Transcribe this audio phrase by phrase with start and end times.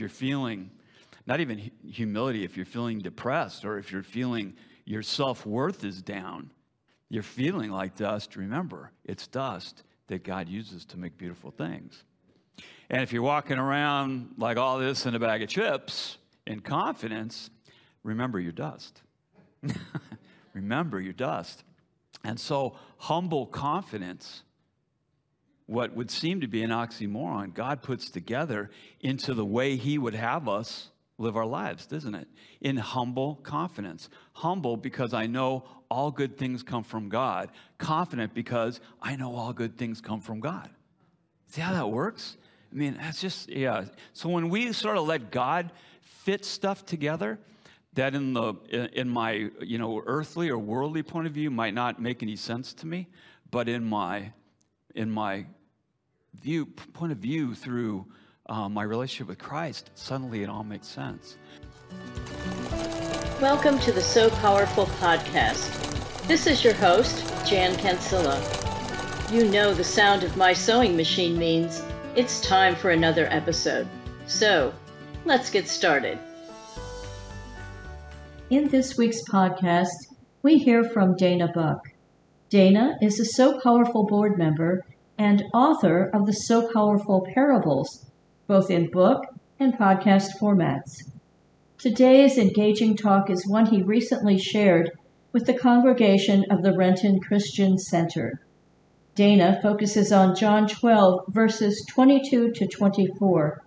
[0.00, 0.70] you're feeling,
[1.26, 6.02] not even humility, if you're feeling depressed or if you're feeling your self worth is
[6.02, 6.50] down,
[7.08, 12.02] you're feeling like dust, remember, it's dust that God uses to make beautiful things.
[12.88, 17.50] And if you're walking around like all this in a bag of chips in confidence,
[18.02, 19.02] remember your dust.
[20.54, 21.62] remember your dust.
[22.24, 24.42] And so, humble confidence,
[25.70, 30.16] what would seem to be an oxymoron, God puts together into the way He would
[30.16, 32.26] have us live our lives, doesn't it?
[32.60, 34.08] In humble confidence.
[34.32, 37.50] Humble because I know all good things come from God.
[37.78, 40.68] Confident because I know all good things come from God.
[41.46, 42.36] See how that works?
[42.72, 43.84] I mean, that's just, yeah.
[44.12, 45.70] So when we sort of let God
[46.02, 47.38] fit stuff together,
[47.92, 48.54] that in the
[48.92, 52.72] in my you know earthly or worldly point of view might not make any sense
[52.72, 53.08] to me
[53.50, 54.32] but in my
[54.94, 55.44] in my
[56.34, 58.06] view point of view through
[58.46, 61.36] uh, my relationship with christ suddenly it all makes sense.
[63.40, 65.68] Welcome to the so powerful podcast.
[66.26, 68.40] This is your host jan cancilla
[69.32, 71.84] you know the sound of my sewing machine means
[72.16, 73.86] it's time for another episode.
[74.26, 74.74] So
[75.24, 76.18] let's get started.
[78.50, 79.92] In this week's podcast,
[80.42, 81.86] we hear from Dana Buck.
[82.48, 84.84] Dana is a So Powerful board member
[85.20, 88.06] and author of the So Powerful Parables,
[88.46, 89.26] both in book
[89.58, 91.10] and podcast formats.
[91.76, 94.92] Today's engaging talk is one he recently shared
[95.30, 98.40] with the congregation of the Renton Christian Center.
[99.14, 103.62] Dana focuses on John 12, verses 22 to 24,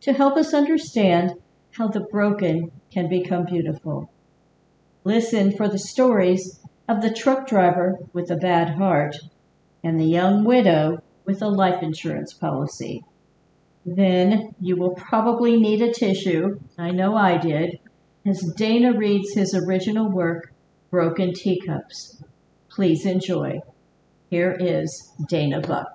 [0.00, 1.34] to help us understand
[1.70, 4.10] how the broken can become beautiful.
[5.04, 9.14] Listen for the stories of the truck driver with a bad heart
[9.82, 13.04] and the young widow with a life insurance policy.
[13.84, 17.78] Then you will probably need a tissue, I know I did,
[18.24, 20.52] as Dana reads his original work,
[20.90, 22.22] Broken Teacups.
[22.68, 23.60] Please enjoy.
[24.30, 25.88] Here is Dana Buck.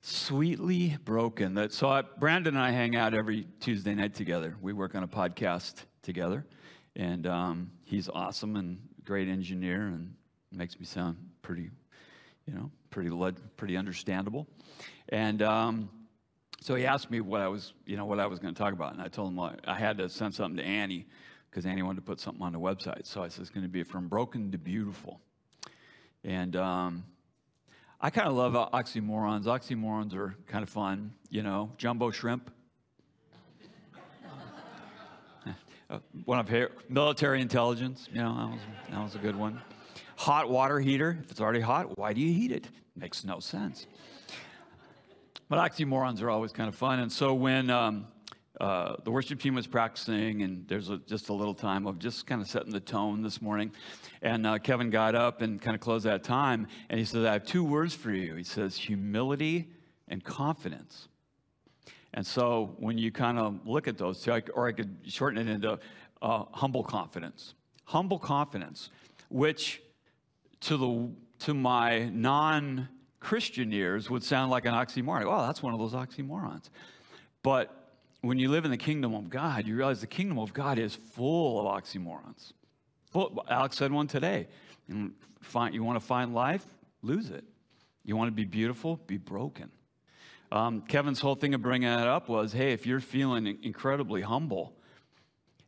[0.00, 1.54] Sweetly broken.
[1.54, 4.56] That so I, Brandon and I hang out every Tuesday night together.
[4.60, 6.46] We work on a podcast together.
[6.96, 10.14] And um, he's awesome and great engineer and
[10.52, 11.70] makes me sound pretty,
[12.46, 13.10] you know, pretty
[13.56, 14.46] pretty understandable.
[15.08, 15.90] And um,
[16.60, 18.72] so he asked me what I was, you know, what I was going to talk
[18.72, 21.06] about, and I told him well, I had to send something to Annie
[21.50, 23.06] because Annie wanted to put something on the website.
[23.06, 25.20] So I said it's going to be from broken to beautiful.
[26.24, 27.04] And um,
[28.00, 29.44] I kind of love oxymorons.
[29.44, 31.72] Oxymorons are kind of fun, you know.
[31.76, 32.50] Jumbo shrimp,
[35.90, 36.48] Uh, one of
[36.88, 38.08] military intelligence.
[38.10, 38.60] You know, that was,
[38.90, 39.60] that was a good one.
[40.16, 41.18] Hot water heater.
[41.22, 42.68] If it's already hot, why do you heat it?
[42.96, 43.86] Makes no sense.
[45.48, 47.00] But oxymorons are always kind of fun.
[47.00, 48.06] And so when um,
[48.60, 52.26] uh, the worship team was practicing, and there's a, just a little time of just
[52.26, 53.72] kind of setting the tone this morning.
[54.22, 57.32] And uh, Kevin got up and kind of closed that time, and he says, I
[57.32, 58.34] have two words for you.
[58.34, 59.68] He says, humility
[60.08, 61.08] and confidence.
[62.14, 65.78] And so when you kind of look at those, or I could shorten it into
[66.20, 67.54] uh, humble confidence.
[67.86, 68.90] Humble confidence,
[69.28, 69.82] which
[70.62, 71.10] to, the,
[71.44, 72.88] to my non
[73.20, 75.24] Christian ears would sound like an oxymoron.
[75.26, 76.68] Oh, that's one of those oxymorons.
[77.42, 77.82] But
[78.20, 80.94] when you live in the kingdom of God, you realize the kingdom of God is
[80.94, 82.52] full of oxymorons.
[83.10, 84.48] Full, Alex said one today.
[84.88, 85.12] You
[85.84, 86.64] want to find life?
[87.02, 87.44] Lose it.
[88.04, 88.96] You want to be beautiful?
[89.06, 89.70] Be broken.
[90.50, 94.74] Um, Kevin's whole thing of bringing that up was hey, if you're feeling incredibly humble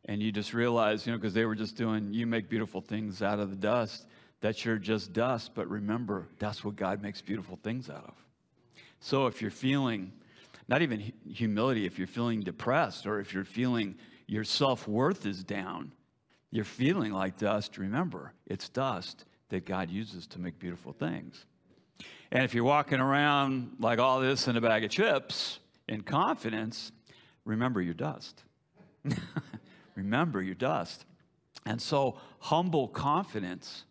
[0.05, 3.21] and you just realize, you know, because they were just doing, you make beautiful things
[3.21, 4.05] out of the dust,
[4.45, 8.13] that you're just dust, but remember, that's what God makes beautiful things out of.
[8.99, 10.13] So if you're feeling,
[10.67, 13.95] not even humility, if you're feeling depressed or if you're feeling
[14.27, 15.93] your self worth is down,
[16.51, 21.43] you're feeling like dust, remember, it's dust that God uses to make beautiful things.
[22.31, 25.57] And if you're walking around like all this in a bag of chips
[25.89, 26.91] in confidence,
[27.45, 28.43] remember your dust.
[29.95, 31.03] remember your dust.
[31.65, 33.85] And so, humble confidence,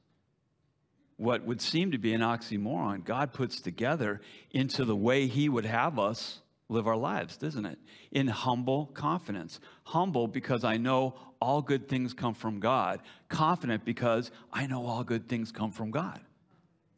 [1.16, 4.20] what would seem to be an oxymoron, God puts together
[4.50, 7.78] into the way He would have us live our lives, doesn't it?
[8.10, 9.60] In humble confidence.
[9.84, 13.00] Humble because I know all good things come from God.
[13.28, 16.20] Confident because I know all good things come from God.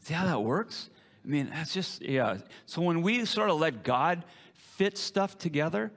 [0.01, 0.89] See how that works?
[1.25, 2.39] I mean, that's just, yeah.
[2.67, 4.25] So when we sort of let God
[4.55, 5.91] fit stuff together,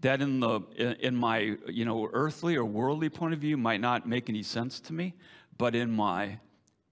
[0.00, 0.60] that in the
[1.00, 4.80] in my you know earthly or worldly point of view might not make any sense
[4.80, 5.14] to me,
[5.58, 6.38] but in my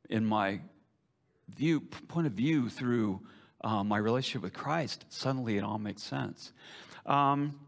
[0.08, 0.60] in my
[1.56, 3.20] view point of view through
[3.62, 6.52] uh, my relationship with Christ, suddenly it all makes sense.
[7.06, 7.58] Um,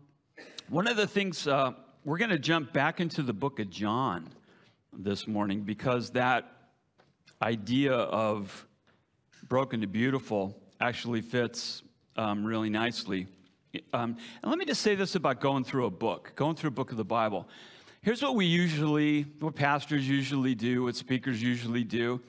[0.71, 1.73] One of the things, uh,
[2.05, 4.29] we're going to jump back into the book of John
[4.93, 6.45] this morning because that
[7.43, 8.67] idea of
[9.49, 11.83] broken to beautiful actually fits
[12.17, 13.27] um, really nicely.
[13.93, 16.73] Um, and let me just say this about going through a book, going through a
[16.73, 17.49] book of the Bible.
[18.03, 22.23] Here's what we usually, what pastors usually do, what speakers usually do.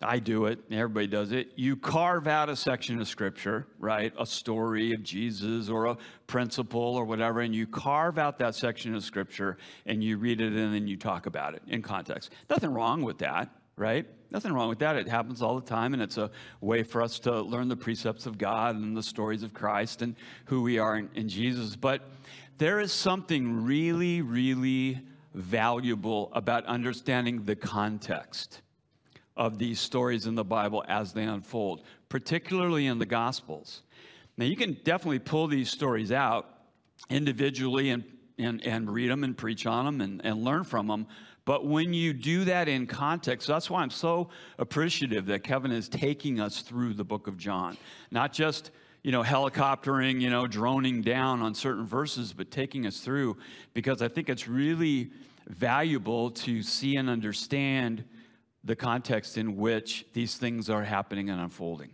[0.00, 1.48] I do it, everybody does it.
[1.56, 4.12] You carve out a section of scripture, right?
[4.16, 5.96] A story of Jesus or a
[6.28, 10.52] principle or whatever, and you carve out that section of scripture and you read it
[10.52, 12.30] and then you talk about it in context.
[12.48, 14.06] Nothing wrong with that, right?
[14.30, 14.94] Nothing wrong with that.
[14.94, 16.30] It happens all the time, and it's a
[16.60, 20.14] way for us to learn the precepts of God and the stories of Christ and
[20.44, 21.74] who we are in, in Jesus.
[21.74, 22.02] But
[22.58, 25.00] there is something really, really
[25.32, 28.60] valuable about understanding the context
[29.36, 33.82] of these stories in the Bible as they unfold, particularly in the Gospels.
[34.36, 36.48] Now, you can definitely pull these stories out
[37.08, 38.04] individually and,
[38.38, 41.06] and, and read them and preach on them and, and learn from them.
[41.44, 45.88] But when you do that in context, that's why I'm so appreciative that Kevin is
[45.88, 47.78] taking us through the book of John.
[48.10, 48.72] Not just,
[49.02, 53.36] you know, helicoptering, you know, droning down on certain verses, but taking us through
[53.74, 55.10] because I think it's really
[55.46, 58.04] valuable to see and understand
[58.64, 61.90] the context in which these things are happening and unfolding.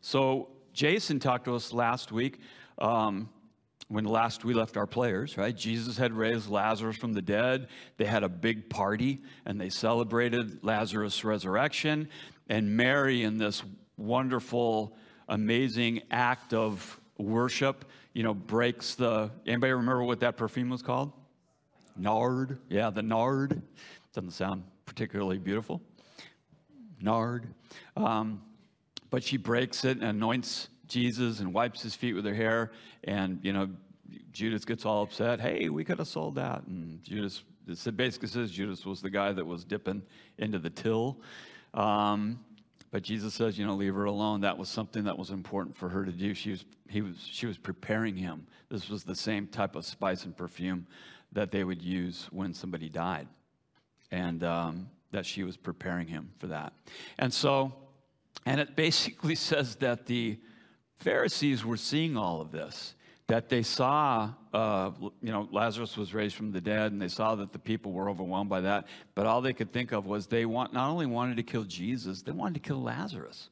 [0.00, 2.40] So, Jason talked to us last week
[2.78, 3.28] um,
[3.88, 5.56] when last we left our players, right?
[5.56, 7.68] Jesus had raised Lazarus from the dead.
[7.96, 12.08] They had a big party and they celebrated Lazarus' resurrection.
[12.48, 13.64] And Mary, in this
[13.96, 14.96] wonderful,
[15.28, 19.30] amazing act of worship, you know, breaks the.
[19.46, 21.12] Anybody remember what that perfume was called?
[21.96, 22.58] Nard.
[22.68, 23.60] Yeah, the nard.
[24.12, 25.80] Doesn't sound particularly beautiful.
[27.00, 27.46] Nard.
[27.96, 28.42] Um,
[29.10, 32.72] but she breaks it and anoints Jesus and wipes his feet with her hair.
[33.04, 33.68] And, you know,
[34.32, 35.40] Judas gets all upset.
[35.40, 36.62] Hey, we could have sold that.
[36.66, 40.02] And Judas, it basically says Judas was the guy that was dipping
[40.38, 41.18] into the till.
[41.74, 42.40] Um,
[42.90, 44.40] but Jesus says, you know, leave her alone.
[44.40, 46.32] That was something that was important for her to do.
[46.34, 48.46] She was, he was, she was preparing him.
[48.70, 50.86] This was the same type of spice and perfume
[51.32, 53.28] that they would use when somebody died.
[54.10, 56.72] And um, that she was preparing him for that.
[57.18, 57.74] And so,
[58.46, 60.38] and it basically says that the
[60.96, 62.94] Pharisees were seeing all of this,
[63.28, 64.90] that they saw, uh,
[65.22, 68.08] you know, Lazarus was raised from the dead, and they saw that the people were
[68.08, 68.86] overwhelmed by that.
[69.14, 72.22] But all they could think of was they want, not only wanted to kill Jesus,
[72.22, 73.50] they wanted to kill Lazarus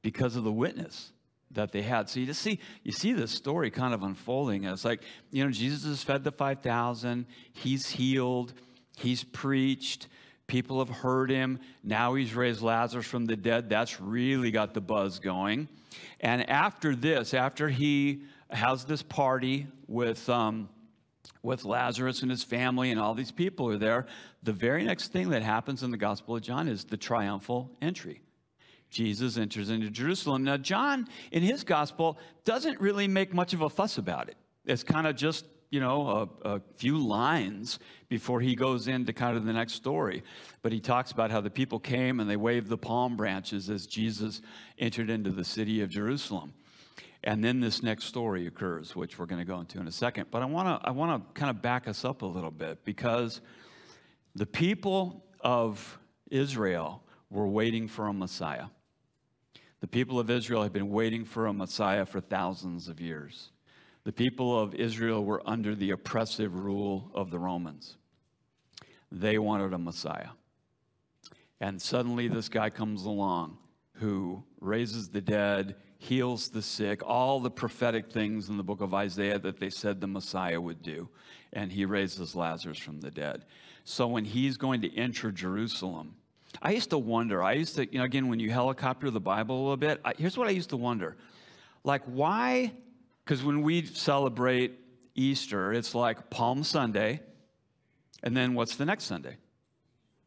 [0.00, 1.12] because of the witness
[1.50, 2.08] that they had.
[2.08, 4.64] So you just see, you see this story kind of unfolding.
[4.64, 8.54] It's like, you know, Jesus has fed the 5,000, he's healed,
[8.96, 10.08] he's preached,
[10.46, 11.58] People have heard him.
[11.82, 13.70] Now he's raised Lazarus from the dead.
[13.70, 15.68] That's really got the buzz going.
[16.20, 20.68] And after this, after he has this party with, um,
[21.42, 24.06] with Lazarus and his family, and all these people are there,
[24.42, 28.20] the very next thing that happens in the Gospel of John is the triumphal entry.
[28.90, 30.44] Jesus enters into Jerusalem.
[30.44, 34.36] Now, John, in his gospel, doesn't really make much of a fuss about it.
[34.64, 39.36] It's kind of just you know, a, a, few lines before he goes into kind
[39.36, 40.22] of the next story.
[40.62, 43.84] But he talks about how the people came and they waved the palm branches as
[43.84, 44.40] Jesus
[44.78, 46.54] entered into the city of Jerusalem.
[47.24, 50.26] And then this next story occurs, which we're going to go into in a second.
[50.30, 52.84] But I want to I want to kind of back us up a little bit
[52.84, 53.40] because
[54.34, 55.98] the people of
[56.30, 58.66] Israel were waiting for a Messiah.
[59.80, 63.50] The people of Israel had been waiting for a Messiah for thousands of years
[64.04, 67.96] the people of Israel were under the oppressive rule of the Romans.
[69.10, 70.30] They wanted a Messiah.
[71.60, 73.56] And suddenly, this guy comes along
[73.94, 78.94] who raises the dead, heals the sick, all the prophetic things in the book of
[78.94, 81.08] Isaiah that they said the Messiah would do.
[81.52, 83.44] And he raises Lazarus from the dead.
[83.84, 86.14] So when he's going to enter Jerusalem,
[86.62, 89.56] I used to wonder, I used to, you know, again, when you helicopter the Bible
[89.56, 91.16] a little bit, I, here's what I used to wonder.
[91.84, 92.72] Like, why
[93.24, 94.78] because when we celebrate
[95.14, 97.20] Easter, it's like Palm Sunday,
[98.22, 99.36] and then what's the next Sunday?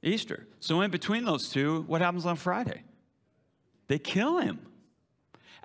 [0.02, 0.48] Easter.
[0.60, 2.84] So in between those two, what happens on Friday?
[3.88, 4.60] They kill him.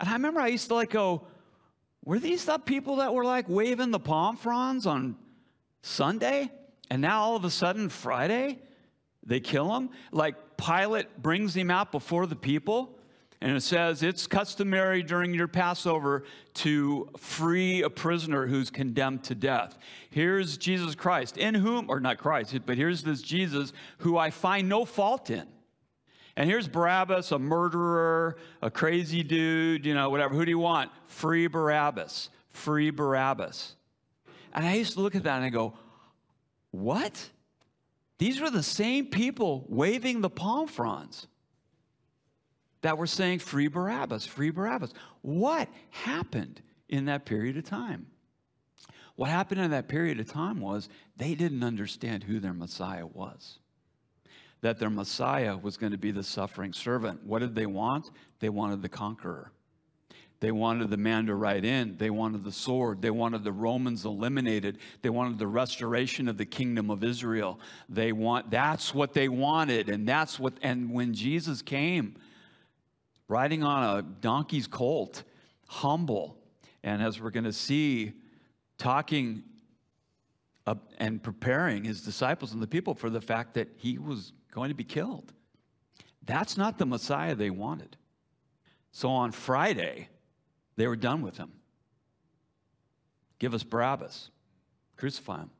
[0.03, 1.23] And I remember I used to like go,
[2.05, 5.17] were these the people that were like waving the palm fronds on
[5.81, 6.53] Sunday?
[6.91, 8.59] And now all of a sudden, Friday,
[9.25, 9.89] they kill him?
[10.11, 12.99] Like Pilate brings him out before the people
[13.43, 16.23] and it says it's customary during your Passover
[16.55, 19.77] to free a prisoner who's condemned to death.
[20.11, 24.69] Here's Jesus Christ, in whom, or not Christ, but here's this Jesus who I find
[24.69, 25.49] no fault in.
[26.37, 30.35] And here's Barabbas, a murderer, a crazy dude, you know, whatever.
[30.35, 30.91] Who do you want?
[31.07, 32.31] Free Barabbas.
[32.49, 33.75] Free Barabbas.
[34.55, 35.75] And I used to look at that and I go,
[36.71, 37.31] what?
[38.19, 41.27] These were the same people waving the palm fronds
[42.83, 44.93] that were saying, Free Barabbas, free Barabbas.
[45.23, 48.07] What happened in that period of time?
[49.17, 53.59] What happened in that period of time was they didn't understand who their Messiah was.
[54.63, 57.25] That their Messiah was going to be the suffering servant.
[57.25, 58.11] What did they want?
[58.41, 59.53] They wanted the conqueror.
[60.43, 61.97] They wanted the man to ride in.
[61.99, 63.01] They wanted the sword.
[63.01, 64.79] They wanted the Romans eliminated.
[65.01, 67.61] They wanted the restoration of the kingdom of Israel.
[67.89, 69.89] They want that's what they wanted.
[69.89, 72.17] And that's what and when Jesus came
[73.29, 75.23] riding on a donkey's colt,
[75.69, 76.37] humble,
[76.83, 78.13] and as we're going to see,
[78.79, 79.45] talking
[80.99, 84.75] and preparing his disciples and the people for the fact that he was going to
[84.75, 85.33] be killed.
[86.25, 87.97] That's not the Messiah they wanted.
[88.93, 90.09] So on Friday,
[90.77, 91.51] they were done with him.
[93.39, 94.31] Give us Barabbas.
[94.97, 95.51] Crucify him.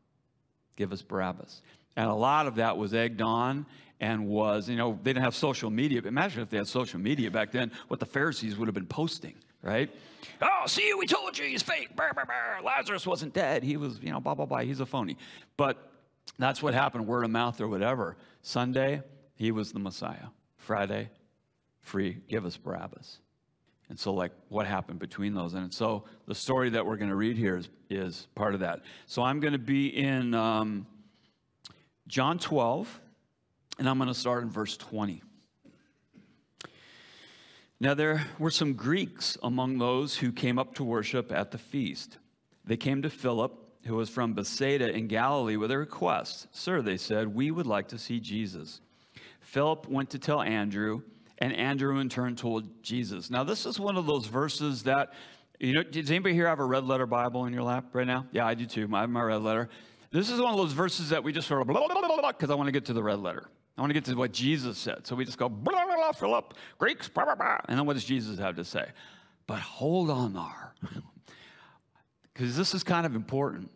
[0.77, 1.63] Give us Barabbas.
[1.97, 3.67] And a lot of that was egged on
[4.01, 6.01] and was, you know, they didn't have social media.
[6.03, 8.87] But imagine if they had social media back then, what the Pharisees would have been
[8.87, 9.91] posting, right?
[10.41, 11.95] Oh, see, we told you he's fake.
[11.97, 12.63] Burr, burr, burr.
[12.65, 13.63] Lazarus wasn't dead.
[13.63, 14.59] He was, you know, blah, blah, blah.
[14.59, 15.17] He's a phony.
[15.57, 15.92] But
[16.39, 18.17] that's what happened, word of mouth or whatever.
[18.43, 19.03] Sunday,
[19.35, 20.29] he was the Messiah.
[20.57, 21.11] Friday,
[21.81, 23.19] free, give us Barabbas.
[23.89, 25.55] And so, like, what happened between those?
[25.55, 28.81] And so, the story that we're going to read here is, is part of that.
[29.07, 30.87] So, I'm going to be in um,
[32.07, 33.01] John 12,
[33.79, 35.23] and I'm going to start in verse 20.
[37.81, 42.17] Now, there were some Greeks among those who came up to worship at the feast.
[42.65, 43.53] They came to Philip,
[43.85, 46.47] who was from Bethsaida in Galilee, with a request.
[46.53, 48.81] Sir, they said, we would like to see Jesus.
[49.41, 51.03] Philip went to tell Andrew
[51.39, 53.31] and Andrew in turn told Jesus.
[53.31, 55.13] Now, this is one of those verses that,
[55.59, 58.27] you know, does anybody here have a red letter Bible in your lap right now?
[58.31, 58.89] Yeah, I do too.
[58.93, 59.69] I have my red letter.
[60.13, 62.33] This is one of those verses that we just sort of blah, blah, blah, blah,
[62.33, 63.49] because I want to get to the red letter.
[63.77, 65.07] I want to get to what Jesus said.
[65.07, 67.59] So we just go, blah, blah, blah, Philip, Greeks, blah, blah, blah.
[67.69, 68.87] And then what does Jesus have to say?
[69.47, 70.75] But hold on there,
[72.33, 73.71] because this is kind of important.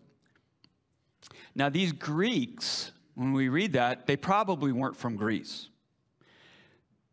[1.54, 5.68] Now, these Greeks, when we read that, they probably weren't from Greece.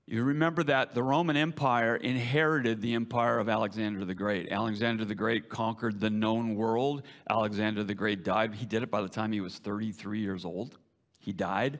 [0.06, 4.52] You remember that the Roman Empire inherited the empire of Alexander the Great.
[4.52, 7.04] Alexander the Great conquered the known world.
[7.30, 8.54] Alexander the Great died.
[8.54, 10.78] He did it by the time he was 33 years old.
[11.20, 11.80] He died.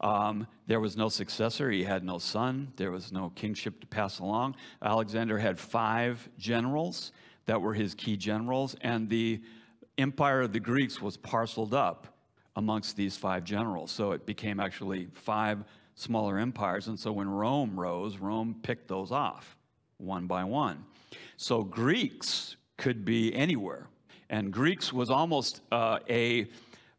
[0.00, 1.70] Um, there was no successor.
[1.70, 2.74] He had no son.
[2.76, 4.56] There was no kingship to pass along.
[4.82, 7.12] Alexander had five generals
[7.46, 9.40] that were his key generals, and the
[9.98, 12.06] empire of the Greeks was parceled up
[12.56, 13.90] amongst these five generals.
[13.90, 16.88] So it became actually five smaller empires.
[16.88, 19.56] And so when Rome rose, Rome picked those off
[19.98, 20.84] one by one.
[21.36, 23.88] So Greeks could be anywhere.
[24.28, 26.46] And Greeks was almost uh, a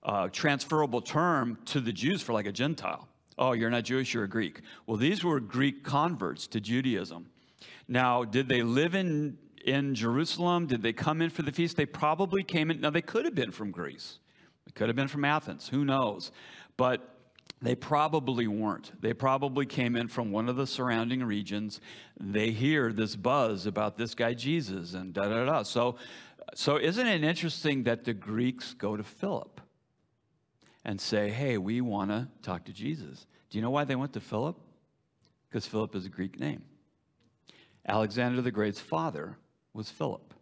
[0.04, 3.08] uh, transferable term to the Jews for like a Gentile.
[3.38, 4.62] Oh, you're not Jewish, you're a Greek.
[4.88, 7.28] Well, these were Greek converts to Judaism.
[7.88, 9.38] Now, did they live in,
[9.68, 10.66] in Jerusalem?
[10.66, 11.78] Did they come in for the feast?
[11.78, 12.82] They probably came in.
[12.82, 14.20] Now, they could have been from Greece.
[14.66, 15.68] They could have been from Athens.
[15.68, 16.32] Who knows?
[16.78, 17.18] But
[17.62, 18.92] they probably weren't.
[19.02, 21.82] They probably came in from one of the surrounding regions.
[22.20, 25.64] They hear this buzz about this guy Jesus and da da da.
[25.64, 25.98] So,
[26.54, 29.60] so isn't it interesting that the Greeks go to Philip
[30.86, 34.14] and say, "Hey, we want to talk to Jesus." Do you know why they went
[34.14, 34.58] to Philip?
[35.50, 36.64] Because Philip is a Greek name.
[37.88, 39.38] Alexander the Great's father
[39.78, 40.34] was Philip.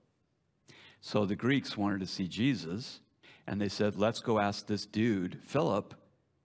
[1.01, 3.01] So the Greeks wanted to see Jesus,
[3.45, 5.93] and they said, "Let's go ask this dude, Philip."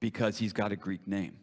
[0.00, 1.37] because he's got a Greek name.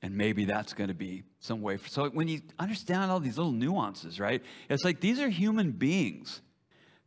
[0.00, 1.76] And maybe that's going to be some way.
[1.76, 4.42] For, so when you understand all these little nuances, right?
[4.68, 6.40] It's like these are human beings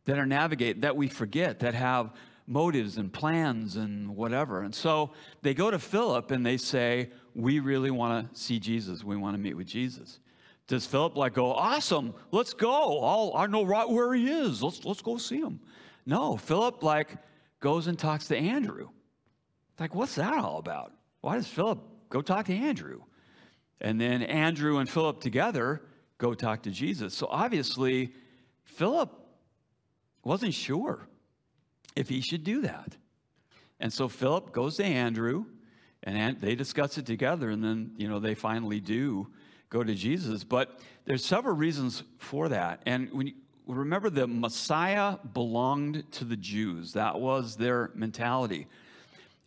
[0.04, 2.14] that are navigate that we forget that have
[2.46, 4.62] motives and plans and whatever.
[4.62, 5.10] And so
[5.42, 9.02] they go to Philip and they say, "We really want to see Jesus.
[9.02, 10.20] We want to meet with Jesus."
[10.66, 13.00] Does Philip like go, "Awesome, let's go.
[13.00, 14.62] I'll, I know right where he is.
[14.62, 15.60] Let's let's go see him."
[16.04, 17.16] No, Philip like
[17.60, 18.88] goes and talks to Andrew
[19.78, 20.92] like, what's that all about?
[21.20, 23.02] Why does Philip go talk to Andrew?
[23.80, 25.82] And then Andrew and Philip together
[26.18, 27.14] go talk to Jesus.
[27.14, 28.12] So obviously,
[28.64, 29.12] Philip
[30.24, 31.08] wasn't sure
[31.94, 32.96] if he should do that.
[33.80, 35.44] And so Philip goes to Andrew
[36.02, 39.28] and they discuss it together and then, you know, they finally do
[39.70, 40.44] go to Jesus.
[40.44, 42.82] But there's several reasons for that.
[42.86, 43.34] And when you
[43.66, 46.92] remember the Messiah belonged to the Jews.
[46.92, 48.66] That was their mentality.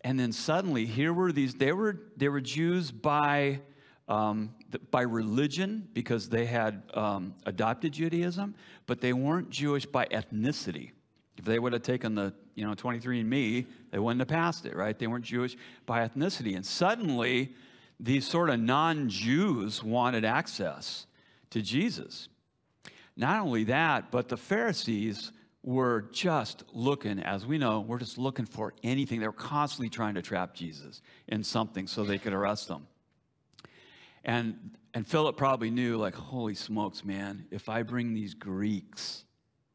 [0.02, 3.60] And then suddenly, here were these, they were, they were Jews by,
[4.08, 4.54] um,
[4.92, 8.56] by religion because they had um, adopted Judaism,
[8.88, 10.92] but they weren't Jewish by ethnicity.
[11.38, 14.98] If they would have taken the you know, 23andMe, they wouldn't have passed it, right?
[14.98, 16.56] They weren't Jewish by ethnicity.
[16.56, 17.54] And suddenly,
[18.00, 21.06] these sort of non Jews wanted access
[21.52, 22.30] to Jesus.
[23.16, 28.46] Not only that, but the Pharisees were just looking, as we know, we're just looking
[28.46, 29.20] for anything.
[29.20, 32.88] They were constantly trying to trap Jesus in something so they could arrest him.
[34.24, 39.26] And, and Philip probably knew, like, holy smokes, man, if I bring these Greeks,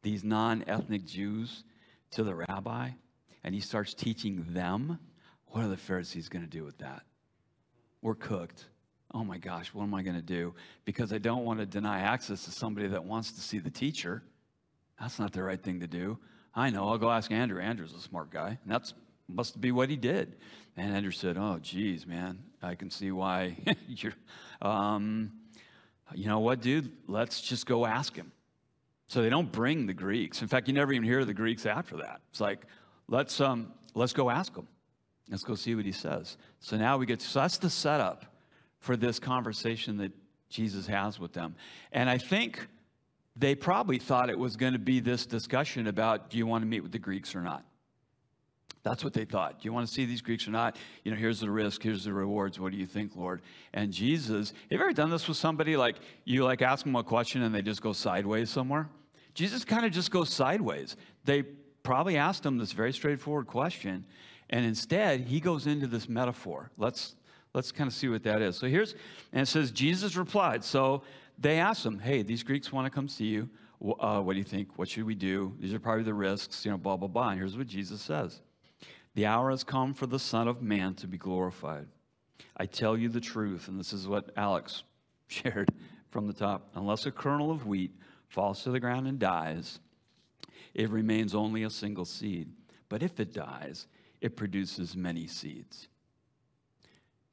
[0.01, 1.63] these non ethnic Jews,
[2.15, 2.89] to the rabbi
[3.43, 4.99] and he starts teaching them,
[5.47, 7.03] what are the Pharisees going to do with that?
[8.05, 8.65] We're cooked.
[9.15, 10.53] Oh my gosh, what am I going to do?
[10.85, 14.21] Because I don't want to deny access to somebody that wants to see the teacher.
[14.99, 16.19] That's not the right thing to do.
[16.53, 16.87] I know.
[16.87, 17.59] I'll go ask Andrew.
[17.59, 18.59] Andrew's a smart guy.
[18.61, 18.93] And that's
[19.27, 20.35] must be what he did.
[20.77, 23.57] And Andrew said, Oh, geez, man, I can see why
[23.87, 24.13] you're.
[24.61, 25.31] Um,
[26.13, 26.91] you know what, dude?
[27.07, 28.31] Let's just go ask him.
[29.07, 30.43] So they don't bring the Greeks.
[30.43, 32.21] In fact, you never even hear the Greeks after that.
[32.29, 32.67] It's like,
[33.07, 34.67] let's, um, let's go ask him.
[35.29, 36.37] Let's go see what he says.
[36.59, 38.25] So now we get, so that's the setup
[38.79, 40.11] for this conversation that
[40.49, 41.55] Jesus has with them.
[41.91, 42.67] And I think
[43.35, 46.67] they probably thought it was going to be this discussion about do you want to
[46.67, 47.65] meet with the Greeks or not?
[48.83, 49.59] That's what they thought.
[49.61, 50.77] Do you want to see these Greeks or not?
[51.03, 52.59] You know, here's the risk, here's the rewards.
[52.59, 53.41] What do you think, Lord?
[53.73, 55.75] And Jesus, have you ever done this with somebody?
[55.75, 58.87] Like you like ask them a question and they just go sideways somewhere?
[59.33, 60.95] Jesus kind of just goes sideways.
[61.25, 61.41] They
[61.81, 64.05] probably asked him this very straightforward question,
[64.49, 66.71] and instead he goes into this metaphor.
[66.77, 67.15] Let's
[67.53, 68.57] let's kind of see what that is.
[68.57, 68.95] So here's,
[69.31, 70.63] and it says Jesus replied.
[70.63, 71.03] So
[71.37, 73.49] they asked him, "Hey, these Greeks want to come see you.
[73.99, 74.77] Uh, what do you think?
[74.77, 75.53] What should we do?
[75.59, 78.41] These are probably the risks, you know, blah blah blah." And here's what Jesus says.
[79.15, 81.87] The hour has come for the Son of Man to be glorified.
[82.57, 84.83] I tell you the truth, and this is what Alex
[85.27, 85.69] shared
[86.09, 86.69] from the top.
[86.75, 87.91] Unless a kernel of wheat
[88.27, 89.79] falls to the ground and dies,
[90.73, 92.49] it remains only a single seed.
[92.89, 93.87] But if it dies,
[94.21, 95.87] it produces many seeds.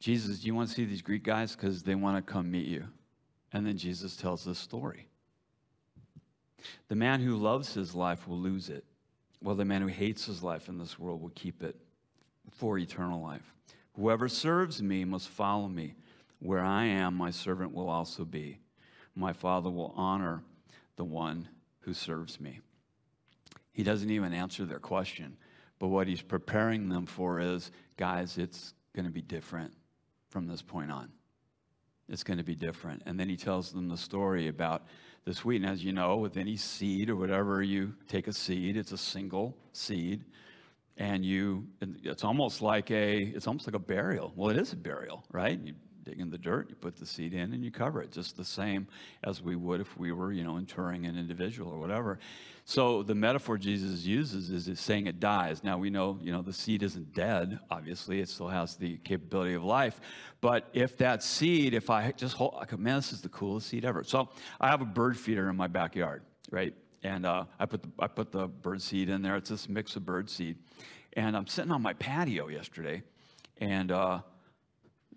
[0.01, 1.55] Jesus, do you want to see these Greek guys?
[1.55, 2.85] Because they want to come meet you.
[3.53, 5.07] And then Jesus tells this story.
[6.89, 8.85] The man who loves his life will lose it
[9.41, 11.77] while the man who hates his life in this world will keep it
[12.51, 13.55] for eternal life.
[13.95, 15.95] Whoever serves me must follow me.
[16.39, 18.59] Where I am, my servant will also be.
[19.15, 20.43] My Father will honor
[20.97, 21.49] the one
[21.81, 22.61] who serves me.
[23.73, 25.37] He doesn't even answer their question,
[25.83, 29.73] but what he's preparing them for is guys, it's going to be different
[30.29, 31.11] from this point on.
[32.09, 33.03] It's going to be different.
[33.05, 34.87] And then he tells them the story about
[35.25, 35.61] this wheat.
[35.61, 38.97] And as you know, with any seed or whatever, you take a seed, it's a
[38.97, 40.25] single seed.
[40.99, 41.67] And you,
[42.05, 44.33] it's almost like a, it's almost like a burial.
[44.37, 45.59] Well, it is a burial, right?
[45.61, 48.37] You dig in the dirt, you put the seed in, and you cover it, just
[48.37, 48.87] the same
[49.25, 52.19] as we would if we were, you know, interring an individual or whatever.
[52.65, 55.65] So the metaphor Jesus uses is, saying it dies.
[55.65, 57.59] Now we know, you know, the seed isn't dead.
[57.71, 60.01] Obviously, it still has the capability of life.
[60.41, 63.85] But if that seed, if I just hold, like, man, this is the coolest seed
[63.85, 64.05] ever.
[64.05, 64.29] So
[64.61, 66.75] I have a bird feeder in my backyard, right?
[67.03, 69.37] And uh, I put the I put the bird seed in there.
[69.37, 70.57] It's this mix of bird seed,
[71.15, 73.03] and I'm sitting on my patio yesterday,
[73.59, 74.21] and uh,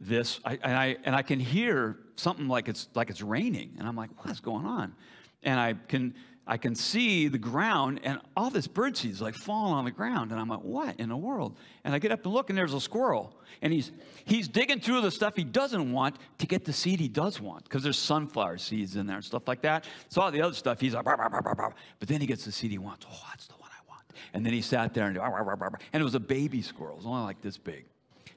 [0.08, 3.88] this I, and I and I can hear something like it's like it's raining, and
[3.88, 4.96] I'm like, what's going on?
[5.44, 6.13] And I can
[6.48, 10.32] I can see the ground and all this birdseed is like falling on the ground.
[10.32, 11.58] And I'm like, what in the world?
[11.84, 13.36] And I get up and look and there's a squirrel.
[13.62, 13.91] And he's,
[14.26, 17.63] he's digging through the stuff he doesn't want to get the seed he does want
[17.63, 19.86] because there's sunflower seeds in there and stuff like that.
[20.10, 22.52] So all the other stuff, he's like, bah, bah, bah, but then he gets the
[22.52, 23.08] seed he wants.
[23.10, 24.04] Oh, that's the one I want.
[24.34, 26.94] And then he sat there and, and it was a baby squirrel.
[26.94, 27.86] It was only like this big.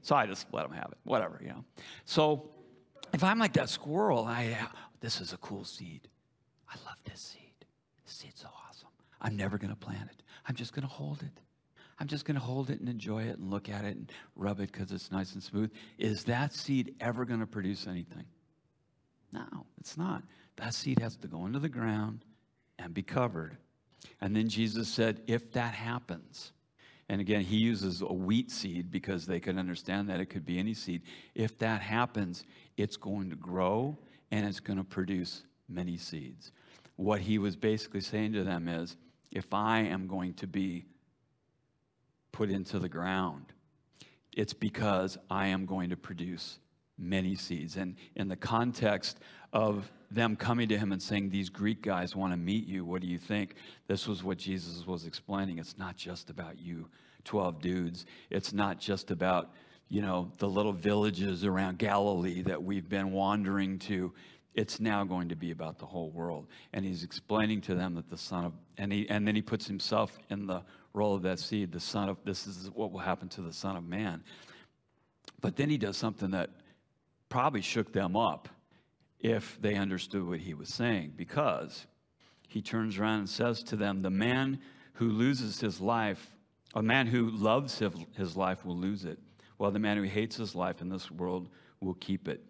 [0.03, 1.65] So I just let them have it, whatever, you know.
[2.05, 2.51] So
[3.13, 4.67] if I'm like that squirrel, I, uh,
[5.01, 6.09] this is a cool seed.
[6.69, 7.67] I love this seed.
[8.05, 8.89] This Seed's so awesome.
[9.21, 10.23] I'm never going to plant it.
[10.47, 11.43] I'm just going to hold it.
[12.01, 14.61] I'm just going to hold it and enjoy it and look at it and rub
[14.61, 15.73] it because it's nice and smooth.
[15.99, 18.25] Is that seed ever going to produce anything?
[19.33, 20.23] No, it's not.
[20.57, 22.25] That seed has to go into the ground
[22.79, 23.57] and be covered.
[24.21, 26.53] And then Jesus said, if that happens,
[27.09, 30.59] and again, he uses a wheat seed because they could understand that it could be
[30.59, 31.03] any seed.
[31.35, 32.45] If that happens,
[32.77, 33.97] it's going to grow
[34.31, 36.53] and it's going to produce many seeds
[36.99, 38.97] what he was basically saying to them is
[39.31, 40.85] if I am going to be
[42.33, 43.53] put into the ground,
[44.37, 46.59] it's because I am going to produce
[46.99, 47.77] many seeds.
[47.77, 49.21] And in the context
[49.53, 53.03] of them coming to him and saying, These Greek guys want to meet you, what
[53.03, 53.55] do you think?
[53.87, 55.59] This was what Jesus was explaining.
[55.59, 56.89] It's not just about you,
[57.25, 58.07] 12 dudes.
[58.31, 59.51] It's not just about,
[59.89, 64.13] you know, the little villages around Galilee that we've been wandering to.
[64.55, 66.47] It's now going to be about the whole world.
[66.73, 69.67] And he's explaining to them that the Son of, and, he, and then he puts
[69.67, 70.63] himself in the
[70.95, 73.77] role of that seed, the son of this is what will happen to the Son
[73.77, 74.23] of Man.
[75.41, 76.51] But then he does something that
[77.29, 78.49] probably shook them up
[79.21, 81.87] if they understood what he was saying, because
[82.49, 84.61] he turns around and says to them, The man
[84.95, 86.35] who loses his life,
[86.75, 87.83] a man who loves
[88.17, 89.19] his life will lose it,
[89.57, 91.49] while the man who hates his life in this world
[91.81, 92.45] will keep it.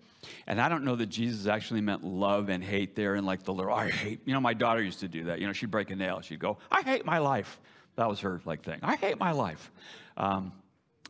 [0.46, 3.52] And I don't know that Jesus actually meant love and hate there and like the
[3.52, 5.38] little, I hate, you know, my daughter used to do that.
[5.38, 6.20] You know, she'd break a nail.
[6.20, 7.60] She'd go, I hate my life.
[7.96, 8.80] That was her like thing.
[8.82, 9.70] I hate my life.
[10.16, 10.52] Um,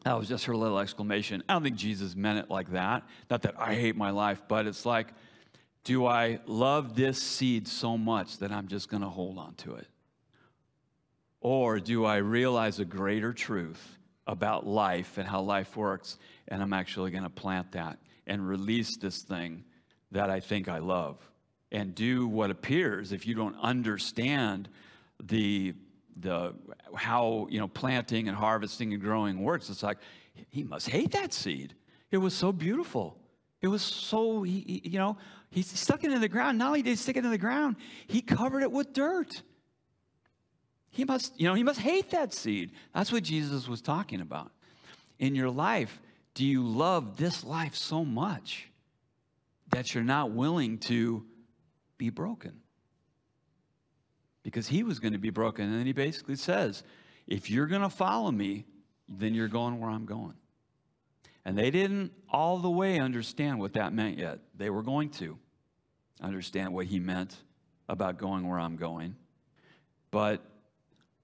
[0.04, 1.42] that was just her little exclamation.
[1.48, 3.04] I don't think Jesus meant it like that.
[3.30, 5.08] Not that I hate my life, but it's like,
[5.84, 9.76] do I love this seed so much that I'm just going to hold on to
[9.76, 9.86] it?
[11.40, 16.72] Or do I realize a greater truth about life and how life works, and I'm
[16.72, 19.64] actually going to plant that and release this thing
[20.10, 21.16] that I think I love?
[21.70, 24.68] And do what appears if you don't understand
[25.22, 25.74] the
[26.20, 26.52] the
[26.96, 29.98] how you know planting and harvesting and growing works it's like
[30.50, 31.74] he must hate that seed.
[32.10, 33.18] It was so beautiful
[33.60, 35.16] it was so he, you know
[35.50, 37.76] he stuck it in the ground not only did he stick it in the ground
[38.06, 39.42] he covered it with dirt
[40.90, 44.50] he must you know he must hate that seed that's what jesus was talking about
[45.18, 46.00] in your life
[46.38, 48.70] do you love this life so much
[49.70, 51.24] that you're not willing to
[51.98, 52.60] be broken?
[54.44, 55.64] Because he was going to be broken.
[55.64, 56.84] And then he basically says,
[57.26, 58.66] if you're going to follow me,
[59.08, 60.34] then you're going where I'm going.
[61.48, 64.40] And they didn't all the way understand what that meant yet.
[64.54, 65.38] They were going to
[66.20, 67.34] understand what he meant
[67.88, 69.16] about going where I'm going.
[70.10, 70.44] But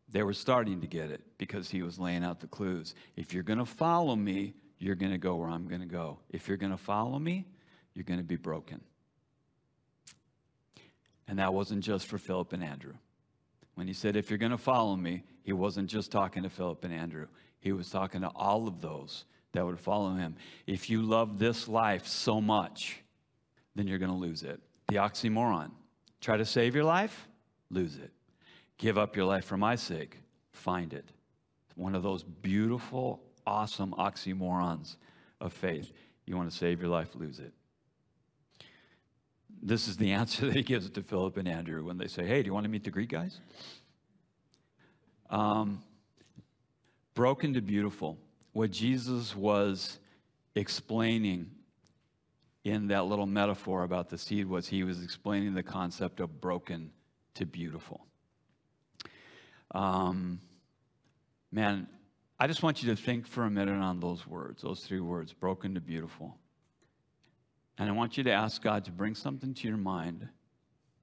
[0.08, 2.94] they were starting to get it because he was laying out the clues.
[3.16, 6.20] If you're going to follow me, you're going to go where I'm going to go.
[6.30, 7.44] If you're going to follow me,
[7.92, 8.80] you're going to be broken.
[11.28, 12.94] And that wasn't just for Philip and Andrew.
[13.74, 16.82] When he said, If you're going to follow me, he wasn't just talking to Philip
[16.82, 17.26] and Andrew,
[17.60, 20.36] he was talking to all of those that would follow him.
[20.66, 23.00] If you love this life so much,
[23.74, 24.60] then you're going to lose it.
[24.88, 25.70] The oxymoron
[26.20, 27.26] try to save your life,
[27.70, 28.12] lose it.
[28.78, 30.18] Give up your life for my sake,
[30.52, 31.10] find it.
[31.76, 34.96] One of those beautiful awesome oxymorons
[35.40, 35.92] of faith.
[36.26, 37.52] You want to save your life, lose it.
[39.62, 42.42] This is the answer that he gives to Philip and Andrew when they say, Hey,
[42.42, 43.40] do you want to meet the Greek guys?
[45.30, 45.82] Um,
[47.14, 48.18] broken to beautiful.
[48.54, 49.98] What Jesus was
[50.54, 51.50] explaining
[52.62, 56.92] in that little metaphor about the seed was he was explaining the concept of broken
[57.34, 58.06] to beautiful.
[59.72, 60.40] Um,
[61.50, 61.88] man,
[62.38, 65.32] I just want you to think for a minute on those words, those three words,
[65.32, 66.38] broken to beautiful.
[67.76, 70.28] And I want you to ask God to bring something to your mind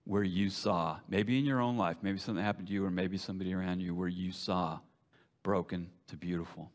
[0.06, 3.18] where you saw, maybe in your own life, maybe something happened to you, or maybe
[3.18, 4.80] somebody around you, where you saw
[5.44, 6.72] broken to beautiful.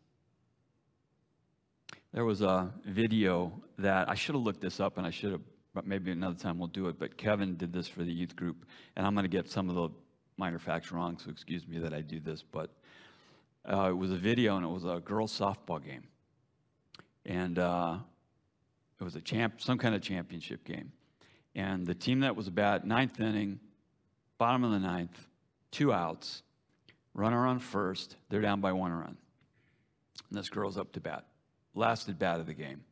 [2.16, 5.42] There was a video that I should have looked this up and I should have,
[5.74, 6.98] but maybe another time we'll do it.
[6.98, 8.64] But Kevin did this for the youth group,
[8.96, 9.90] and I'm going to get some of the
[10.38, 12.42] minor facts wrong, so excuse me that I do this.
[12.42, 12.70] But
[13.70, 16.05] uh, it was a video, and it was a girls' softball game,
[17.26, 17.98] and uh,
[18.98, 20.92] it was a champ, some kind of championship game.
[21.55, 23.61] And the team that was about ninth inning,
[24.38, 25.26] bottom of the ninth,
[25.70, 26.42] two outs,
[27.12, 28.16] runner on first.
[28.31, 29.18] They're down by one run.
[30.31, 31.26] And this girl's up to bat,
[31.77, 32.83] last at bat of the game,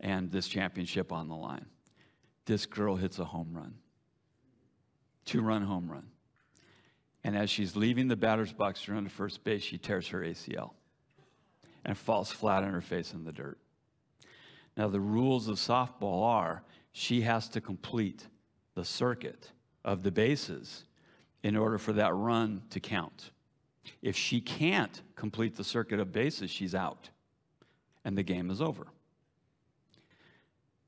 [0.00, 1.66] and this championship on the line.
[2.46, 3.74] This girl hits a home run,
[5.24, 6.06] two run home run.
[7.24, 10.20] And as she's leaving the batter's box to run to first base, she tears her
[10.20, 10.70] ACL
[11.84, 13.58] and falls flat on her face in the dirt.
[14.76, 18.26] Now, the rules of softball are she has to complete
[18.74, 19.50] the circuit
[19.84, 20.84] of the bases
[21.42, 23.30] in order for that run to count.
[24.00, 27.10] If she can't complete the circuit of bases, she's out
[28.04, 28.86] and the game is over.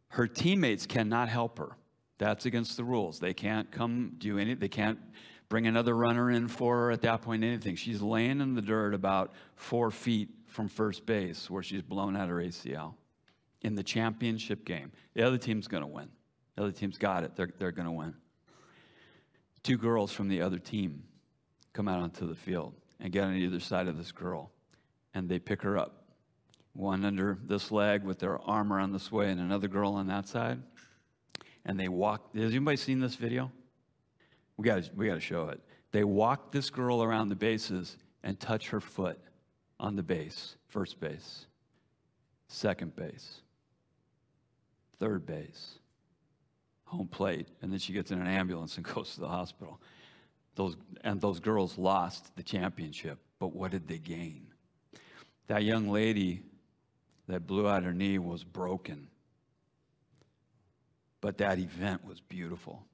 [0.09, 1.77] Her teammates cannot help her.
[2.19, 3.19] That's against the rules.
[3.19, 4.99] They can't come do any, They can't
[5.49, 7.77] bring another runner in for her at that point, anything.
[7.77, 12.29] She's laying in the dirt about four feet from first base where she's blown out
[12.29, 12.95] her ACL
[13.63, 14.93] in the championship game.
[15.15, 16.09] The other team's going to win.
[16.55, 17.35] The other team's got it.
[17.35, 18.15] They're, they're going to win.
[19.63, 21.03] Two girls from the other team
[21.73, 24.53] come out onto the field and get on either side of this girl,
[25.15, 26.04] and they pick her up.
[26.75, 30.29] One under this leg with their arm around this way, and another girl on that
[30.29, 30.61] side.
[31.65, 32.35] And they walk.
[32.35, 33.51] Has anybody seen this video?
[34.57, 35.61] We got we got to show it.
[35.93, 39.19] They walk this girl around the bases and touch her foot
[39.79, 41.47] on the base, first base,
[42.49, 43.41] second base,
[44.99, 45.79] third base,
[46.85, 49.81] home plate, and then she gets in an ambulance and goes to the hospital.
[50.57, 54.47] Those and those girls lost the championship but what did they gain?
[55.49, 56.43] That young lady
[57.29, 59.09] that blew out her knee was broken,
[61.21, 62.85] but that event was beautiful.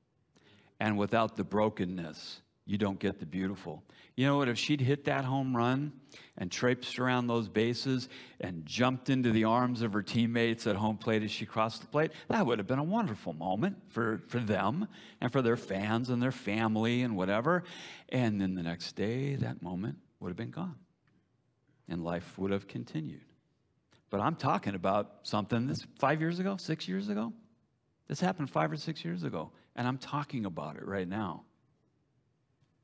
[0.78, 2.40] And without the brokenness,
[2.70, 3.82] you don't get the beautiful.
[4.16, 4.48] You know what?
[4.48, 5.92] If she'd hit that home run
[6.38, 8.08] and traipsed around those bases
[8.40, 11.88] and jumped into the arms of her teammates at home plate as she crossed the
[11.88, 14.86] plate, that would have been a wonderful moment for, for them
[15.20, 17.64] and for their fans and their family and whatever.
[18.08, 20.76] And then the next day, that moment would have been gone
[21.88, 23.24] and life would have continued.
[24.10, 27.32] But I'm talking about something this five years ago, six years ago.
[28.08, 31.44] This happened five or six years ago, and I'm talking about it right now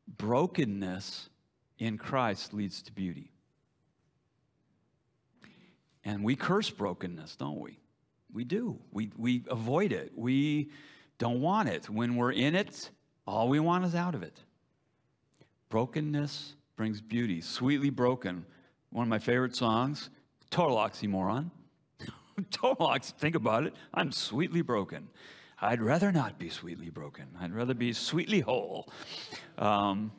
[0.07, 1.29] brokenness
[1.79, 3.33] in Christ leads to beauty.
[6.05, 7.79] And we curse brokenness, don't we?
[8.33, 8.79] We do.
[8.93, 10.13] We, we avoid it.
[10.15, 10.71] We
[11.19, 11.91] don't want it.
[11.91, 12.91] When we're in it,
[13.27, 14.39] all we want is out of it.
[15.69, 17.41] Brokenness brings beauty.
[17.41, 18.47] Sweetly broken.
[18.91, 20.11] One of my favorite songs.
[20.51, 21.51] Total oxymoron.
[22.51, 23.13] Total ox.
[23.13, 23.75] Think about it.
[23.95, 25.09] I'm sweetly broken.
[25.61, 27.27] I'd rather not be sweetly broken.
[27.41, 28.89] I'd rather be sweetly whole.
[29.57, 30.13] Um,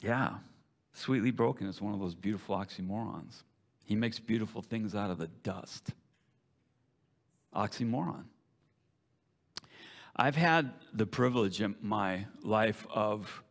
[0.00, 0.38] yeah,
[0.92, 3.42] sweetly broken is one of those beautiful oxymorons.
[3.84, 5.92] He makes beautiful things out of the dust.
[7.54, 8.24] Oxymoron.
[10.14, 13.42] I've had the privilege in my life of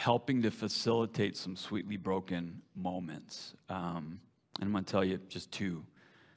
[0.00, 3.52] helping to facilitate some sweetly broken moments.
[3.68, 4.18] Um,
[4.58, 5.84] and I'm going to tell you just two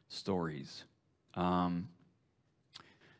[0.10, 0.84] stories.
[1.36, 1.88] Um,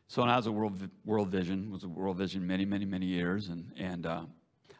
[0.06, 3.06] so when I was at World, World Vision, was at World Vision many, many, many
[3.06, 4.24] years, and, and uh,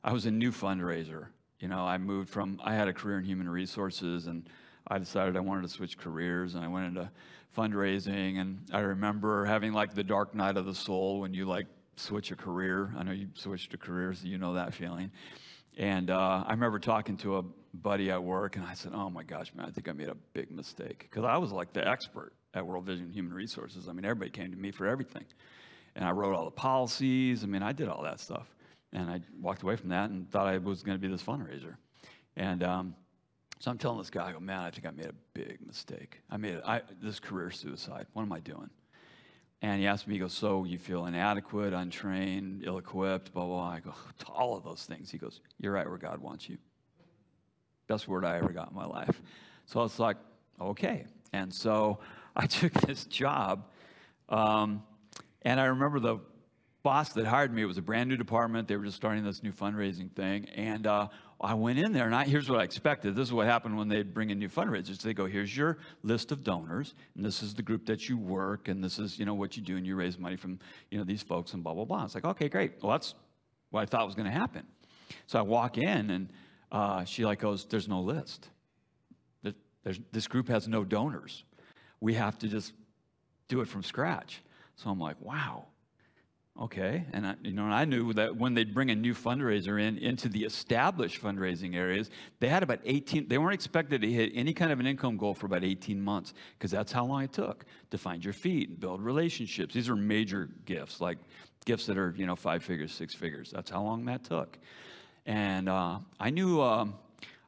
[0.04, 1.28] I was a new fundraiser.
[1.60, 4.46] You know, I moved from, I had a career in human resources, and
[4.86, 7.10] I decided I wanted to switch careers, and I went into
[7.56, 11.68] fundraising, and I remember having like the dark night of the soul when you like
[11.96, 12.92] switch a career.
[12.98, 15.10] I know you switched to careers, so you know that feeling.
[15.76, 17.42] And uh, I remember talking to a
[17.74, 20.16] buddy at work, and I said, "Oh my gosh, man, I think I made a
[20.32, 23.88] big mistake because I was like the expert at World Vision Human Resources.
[23.88, 25.24] I mean, everybody came to me for everything,
[25.96, 27.42] and I wrote all the policies.
[27.42, 28.54] I mean, I did all that stuff,
[28.92, 31.74] and I walked away from that and thought I was going to be this fundraiser.
[32.36, 32.94] And um,
[33.58, 36.20] so I'm telling this guy, I go, man, I think I made a big mistake.
[36.30, 38.06] I made it, I, this career suicide.
[38.12, 38.70] What am I doing?
[39.62, 43.70] And he asked me, he goes, so you feel inadequate, untrained, ill-equipped, blah, blah, blah.
[43.70, 43.94] I go,
[44.28, 45.10] all of those things.
[45.10, 46.58] He goes, you're right where God wants you.
[47.86, 49.22] Best word I ever got in my life.
[49.66, 50.16] So I was like,
[50.60, 51.06] okay.
[51.32, 51.98] And so
[52.36, 53.66] I took this job.
[54.28, 54.82] Um,
[55.42, 56.18] and I remember the
[56.84, 58.68] boss that hired me, it was a brand new department.
[58.68, 60.44] They were just starting this new fundraising thing.
[60.54, 61.08] And uh,
[61.40, 63.16] I went in there, and I, here's what I expected.
[63.16, 65.00] This is what happened when they bring in new fundraisers.
[65.00, 68.68] They go, here's your list of donors, and this is the group that you work,
[68.68, 71.04] and this is, you know, what you do, and you raise money from, you know,
[71.04, 72.04] these folks, and blah, blah, blah.
[72.04, 72.74] It's like, okay, great.
[72.82, 73.14] Well, that's
[73.70, 74.66] what I thought was going to happen.
[75.26, 76.28] So I walk in, and
[76.70, 78.50] uh, she like goes, there's no list.
[79.84, 81.44] There's, this group has no donors.
[82.00, 82.72] We have to just
[83.48, 84.42] do it from scratch.
[84.76, 85.66] So I'm like, wow.
[86.60, 89.98] Okay, and I, you know, I knew that when they'd bring a new fundraiser in
[89.98, 93.26] into the established fundraising areas, they had about 18.
[93.26, 96.32] They weren't expected to hit any kind of an income goal for about 18 months
[96.56, 99.74] because that's how long it took to find your feet and build relationships.
[99.74, 101.18] These are major gifts, like
[101.64, 103.50] gifts that are you know five figures, six figures.
[103.50, 104.56] That's how long that took.
[105.26, 106.94] And uh, I knew um,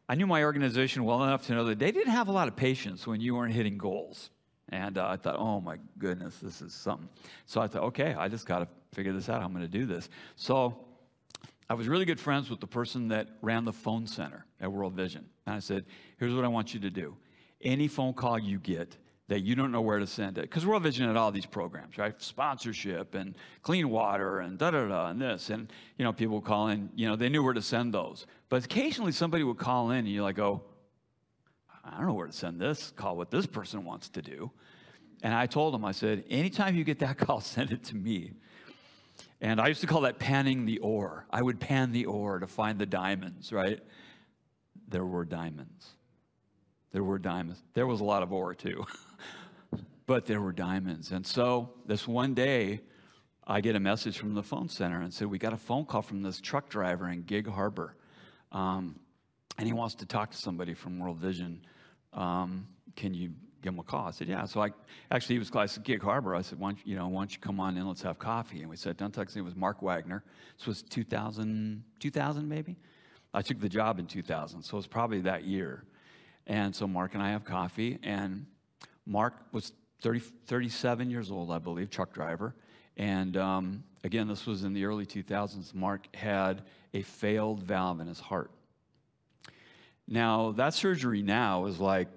[0.08, 2.56] I knew my organization well enough to know that they didn't have a lot of
[2.56, 4.30] patience when you weren't hitting goals.
[4.70, 7.08] And uh, I thought, oh my goodness, this is something.
[7.44, 9.42] So I thought, okay, I just got to figure this out.
[9.42, 10.08] I'm going to do this.
[10.36, 10.86] So
[11.68, 14.94] I was really good friends with the person that ran the phone center at World
[14.94, 15.26] Vision.
[15.46, 15.84] And I said,
[16.18, 17.16] here's what I want you to do.
[17.60, 18.96] Any phone call you get
[19.28, 21.98] that you don't know where to send it, because World Vision had all these programs,
[21.98, 22.14] right?
[22.22, 25.50] Sponsorship and clean water and da da da and this.
[25.50, 28.26] And, you know, people call in, you know, they knew where to send those.
[28.48, 30.62] But occasionally somebody would call in and you're like, oh,
[31.84, 34.52] I don't know where to send this, call what this person wants to do.
[35.22, 38.34] And I told him, I said, anytime you get that call, send it to me.
[39.40, 41.26] And I used to call that panning the ore.
[41.30, 43.80] I would pan the ore to find the diamonds, right?
[44.88, 45.90] There were diamonds.
[46.92, 47.62] There were diamonds.
[47.74, 48.86] There was a lot of ore too,
[50.06, 51.10] but there were diamonds.
[51.10, 52.80] And so this one day,
[53.46, 56.02] I get a message from the phone center and said, We got a phone call
[56.02, 57.94] from this truck driver in Gig Harbor.
[58.50, 58.98] Um,
[59.58, 61.60] and he wants to talk to somebody from World Vision
[62.12, 63.32] um, can you
[63.66, 64.06] give him a call?
[64.06, 64.44] I said, yeah.
[64.44, 64.70] So I
[65.10, 66.36] actually he was close to Gig Harbor.
[66.36, 67.86] I said, why don't you, you know, why don't you come on in?
[67.86, 68.60] Let's have coffee.
[68.60, 69.10] And we sat down.
[69.10, 69.36] Texas.
[69.36, 70.22] It was Mark Wagner.
[70.56, 72.76] This was 2000, 2000 maybe.
[73.34, 75.84] I took the job in 2000, so it was probably that year.
[76.46, 78.46] And so Mark and I have coffee, and
[79.04, 82.54] Mark was 30, 37 years old, I believe, truck driver.
[82.96, 85.74] And um, again, this was in the early 2000s.
[85.74, 86.62] Mark had
[86.94, 88.50] a failed valve in his heart.
[90.08, 92.08] Now, that surgery now is like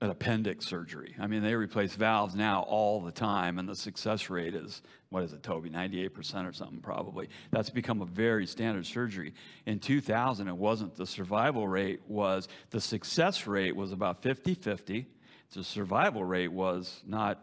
[0.00, 1.16] an appendix surgery.
[1.18, 4.80] I mean, they replace valves now all the time, and the success rate is,
[5.10, 7.28] what is it, Toby, 98% or something probably.
[7.50, 9.34] That's become a very standard surgery.
[9.66, 10.94] In 2000, it wasn't.
[10.94, 15.06] The survival rate was, the success rate was about 50 50.
[15.54, 17.42] The survival rate was not,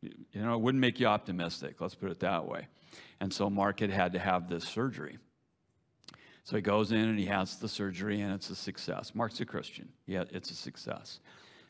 [0.00, 2.68] you know, it wouldn't make you optimistic, let's put it that way.
[3.20, 5.18] And so Mark had had to have this surgery.
[6.44, 9.14] So he goes in and he has the surgery, and it's a success.
[9.14, 11.18] Mark's a Christian, yeah, it's a success.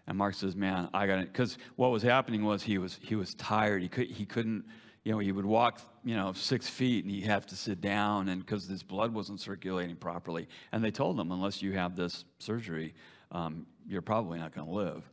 [0.06, 3.14] And Mark says, "Man, I got it." Because what was happening was he was he
[3.14, 3.82] was tired.
[3.82, 4.64] He could he couldn't.
[5.04, 8.28] You know, he would walk, you know, six feet and he'd have to sit down,
[8.28, 10.48] and because his blood wasn't circulating properly.
[10.72, 12.92] And they told him, unless you have this surgery,
[13.30, 15.08] um, you're probably not going to live.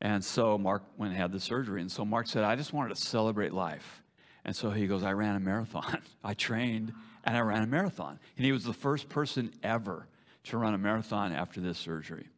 [0.00, 1.80] And so Mark went and had the surgery.
[1.80, 4.02] And so Mark said, I just wanted to celebrate life.
[4.44, 5.98] And so he goes, I ran a marathon.
[6.24, 6.92] I trained
[7.24, 8.18] and I ran a marathon.
[8.36, 10.06] And he was the first person ever
[10.44, 12.28] to run a marathon after this surgery.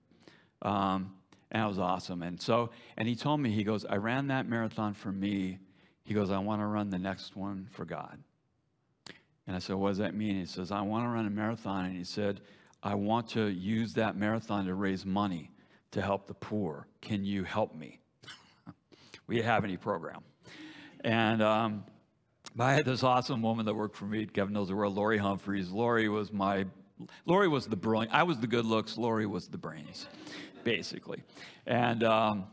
[0.62, 1.12] Um,
[1.50, 2.22] and that was awesome.
[2.22, 5.58] And so, and he told me, he goes, I ran that marathon for me.
[6.04, 8.18] He goes, I want to run the next one for God.
[9.46, 10.36] And I said, What does that mean?
[10.36, 11.86] He says, I want to run a marathon.
[11.86, 12.42] And he said,
[12.82, 15.50] I want to use that marathon to raise money
[15.92, 16.86] to help the poor.
[17.00, 17.98] Can you help me?
[19.26, 20.20] we didn't have any program.
[21.02, 21.84] And um,
[22.58, 24.26] I had this awesome woman that worked for me.
[24.26, 25.70] Kevin knows the world, Lori Humphreys.
[25.70, 26.66] Lori was my,
[27.24, 28.14] Lori was the brilliant.
[28.14, 28.98] I was the good looks.
[28.98, 30.06] Lori was the brains
[30.68, 31.22] basically.
[31.66, 32.44] And um,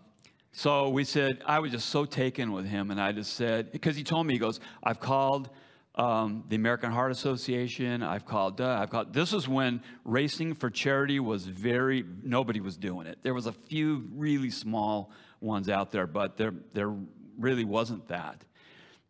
[0.54, 2.90] so we said, I was just so taken with him.
[2.92, 5.50] And I just said, because he told me, he goes, I've called
[5.96, 8.02] um, the American Heart Association.
[8.04, 9.14] I've called, uh, I've called.
[9.14, 13.18] This is when racing for charity was very, nobody was doing it.
[13.22, 16.94] There was a few really small ones out there, but there, there
[17.38, 18.46] really wasn't that.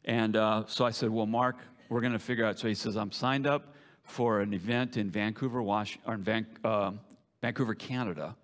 [0.04, 1.58] And uh, so I said, well, Mark,
[1.90, 2.58] we're going to figure out.
[2.58, 6.48] So he says, I'm signed up for an event in Vancouver, Wash, or in Van,
[6.64, 6.92] uh,
[7.42, 8.36] Vancouver, Canada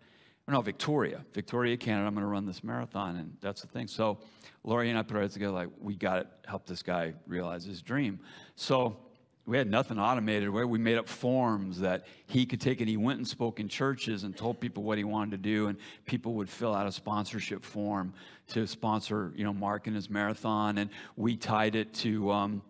[0.47, 2.07] no, Victoria, Victoria, Canada.
[2.07, 3.87] I'm going to run this marathon, and that's the thing.
[3.87, 4.17] So,
[4.63, 7.63] Lori and I put our heads together, like we got to help this guy realize
[7.63, 8.19] his dream.
[8.55, 8.97] So
[9.45, 10.49] we had nothing automated.
[10.49, 13.69] Where we made up forms that he could take, and he went and spoke in
[13.69, 16.91] churches and told people what he wanted to do, and people would fill out a
[16.91, 18.13] sponsorship form
[18.49, 22.31] to sponsor, you know, Mark and his marathon, and we tied it to.
[22.31, 22.61] Um,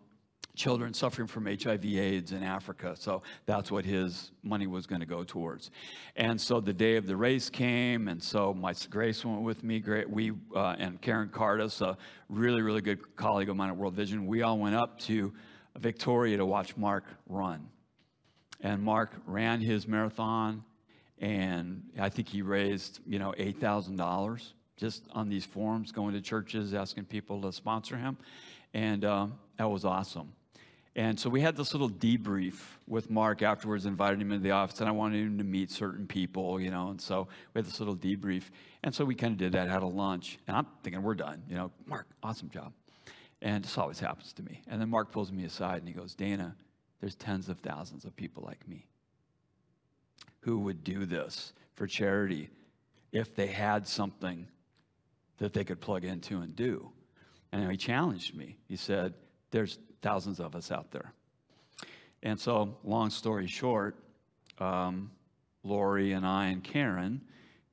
[0.56, 2.96] children suffering from HIV AIDS in Africa.
[2.98, 5.72] So that's what his money was going to go towards.
[6.16, 9.80] And so the day of the race came, and so my Grace went with me.
[9.80, 11.98] Great, we uh, and Karen Cardis, a
[12.30, 15.34] really really good colleague of mine at World Vision, we all went up to
[15.78, 17.70] Victoria to watch Mark run.
[18.60, 20.64] And Mark ran his marathon,
[21.20, 26.14] and I think he raised you know eight thousand dollars just on these forums, going
[26.14, 28.18] to churches, asking people to sponsor him,
[28.74, 30.34] and um, that was awesome.
[30.96, 34.82] And so we had this little debrief with Mark afterwards, invited him into the office,
[34.82, 36.90] and I wanted him to meet certain people, you know.
[36.90, 38.44] And so we had this little debrief.
[38.84, 40.38] And so we kind of did that, had a lunch.
[40.48, 41.72] And I'm thinking, we're done, you know.
[41.86, 42.74] Mark, awesome job.
[43.42, 44.62] And this always happens to me.
[44.68, 46.56] And then Mark pulls me aside and he goes, Dana,
[47.00, 48.86] there's tens of thousands of people like me
[50.42, 52.50] who would do this for charity
[53.12, 54.48] if they had something
[55.38, 56.92] that they could plug into and do.
[57.52, 58.58] And he challenged me.
[58.68, 59.14] He said,
[59.50, 61.14] There's thousands of us out there.
[62.24, 63.96] And so, long story short,
[64.60, 65.12] um,
[65.64, 67.22] Lori and I and Karen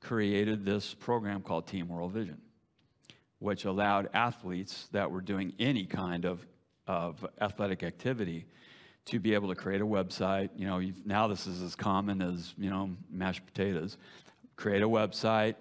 [0.00, 2.38] created this program called Team World Vision,
[3.38, 6.46] which allowed athletes that were doing any kind of,
[6.86, 8.46] of athletic activity
[9.06, 10.50] to be able to create a website.
[10.56, 13.96] You know, now this is as common as, you know, mashed potatoes.
[14.56, 15.54] Create a website,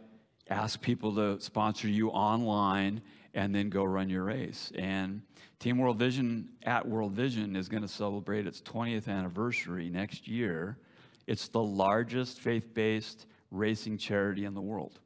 [0.50, 3.02] ask people to sponsor you online,
[3.38, 4.72] and then go run your race.
[4.76, 5.22] And
[5.60, 10.80] Team World Vision at World Vision is going to celebrate its 20th anniversary next year.
[11.28, 15.00] It's the largest faith based racing charity in the world.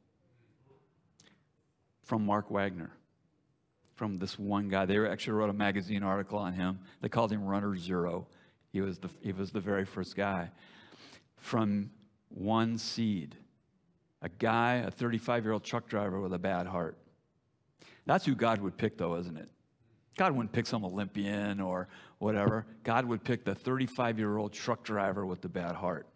[2.04, 2.90] From Mark Wagner,
[3.96, 4.86] from this one guy.
[4.86, 6.78] They actually wrote a magazine article on him.
[7.02, 8.26] They called him Runner Zero.
[8.72, 10.50] He was the, he was the very first guy.
[11.36, 11.90] From
[12.30, 13.36] one seed,
[14.22, 16.96] a guy, a 35 year old truck driver with a bad heart.
[18.06, 19.48] That's who God would pick, though, isn't it?
[20.16, 21.88] God wouldn't pick some Olympian or
[22.18, 22.66] whatever.
[22.84, 26.06] God would pick the 35 year old truck driver with the bad heart.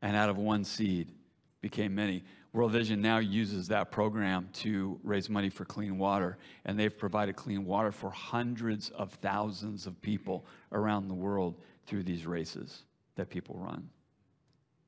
[0.00, 1.12] And out of one seed
[1.60, 2.24] became many.
[2.52, 7.34] World Vision now uses that program to raise money for clean water, and they've provided
[7.34, 11.54] clean water for hundreds of thousands of people around the world
[11.86, 12.82] through these races
[13.14, 13.88] that people run.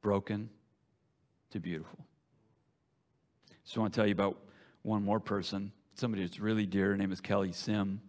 [0.03, 0.51] Broken
[1.53, 2.05] to beautiful.
[3.65, 4.37] So I want to tell you about
[4.85, 6.91] one more person somebody that's really dear.
[6.91, 8.01] Her name is Kelly Sim.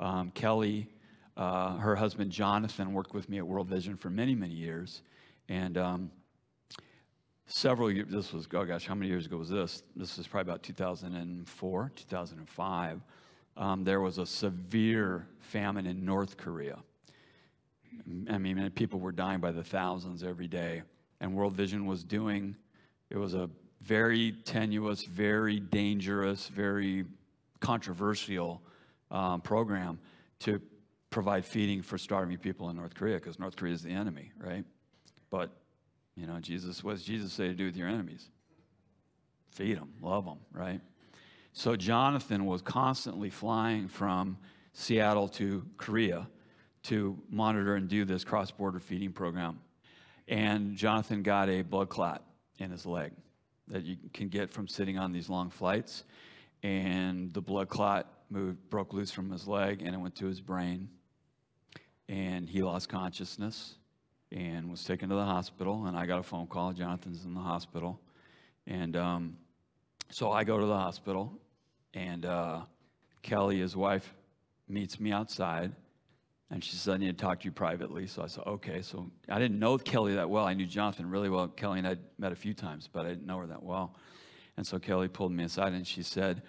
[0.00, 0.88] Um, Kelly,
[1.36, 5.02] uh, her husband Jonathan, worked with me at World Vision for many, many years.
[5.48, 6.10] And um,
[7.46, 9.82] several years, this was, oh gosh, how many years ago was this?
[9.94, 13.00] This was probably about 2004, 2005.
[13.56, 16.78] Um, there was a severe famine in North Korea.
[18.28, 20.82] I mean, people were dying by the thousands every day.
[21.20, 22.56] And World Vision was doing,
[23.08, 23.48] it was a
[23.84, 27.04] very tenuous, very dangerous, very
[27.60, 28.62] controversial
[29.10, 29.98] um, program
[30.40, 30.60] to
[31.10, 34.64] provide feeding for starving people in North Korea because North Korea is the enemy, right?
[35.30, 35.50] But,
[36.16, 38.30] you know, Jesus, what does Jesus say to do with your enemies?
[39.48, 40.80] Feed them, love them, right?
[41.52, 44.38] So Jonathan was constantly flying from
[44.72, 46.26] Seattle to Korea
[46.84, 49.60] to monitor and do this cross border feeding program.
[50.26, 52.24] And Jonathan got a blood clot
[52.58, 53.12] in his leg
[53.68, 56.04] that you can get from sitting on these long flights.
[56.62, 60.40] And the blood clot moved, broke loose from his leg and it went to his
[60.40, 60.88] brain.
[62.08, 63.74] And he lost consciousness
[64.32, 65.86] and was taken to the hospital.
[65.86, 66.72] And I got a phone call.
[66.72, 68.00] Jonathan's in the hospital.
[68.66, 69.36] And um,
[70.10, 71.32] so I go to the hospital,
[71.92, 72.62] and uh,
[73.22, 74.14] Kelly, his wife,
[74.68, 75.72] meets me outside.
[76.54, 78.06] And she said, I need to talk to you privately.
[78.06, 78.80] So I said, okay.
[78.80, 80.44] So I didn't know Kelly that well.
[80.44, 81.48] I knew Jonathan really well.
[81.48, 83.96] Kelly and I met a few times, but I didn't know her that well.
[84.56, 86.42] And so Kelly pulled me aside and she said,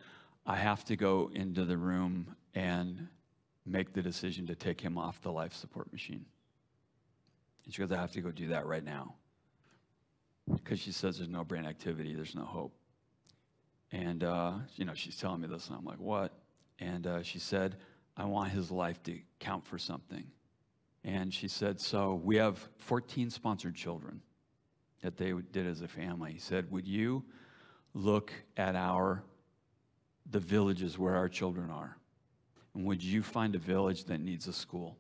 [0.45, 3.08] I have to go into the room and
[3.66, 6.24] make the decision to take him off the life support machine.
[7.66, 9.16] And she goes, I have to go do that right now.
[10.53, 12.76] Because she says there's no brain activity, there's no hope.
[13.91, 16.32] And, uh, you know, she's telling me this, and I'm like, what?
[16.78, 17.78] And uh, she said,
[18.18, 20.26] I want his life to count for something.
[21.03, 24.22] And she said, so we have 14 sponsored children
[25.01, 26.32] that they did as a family.
[26.32, 27.24] He said, would you
[27.93, 29.24] look at our
[30.30, 31.97] the villages where our children are.
[32.74, 34.97] And would you find a village that needs a school?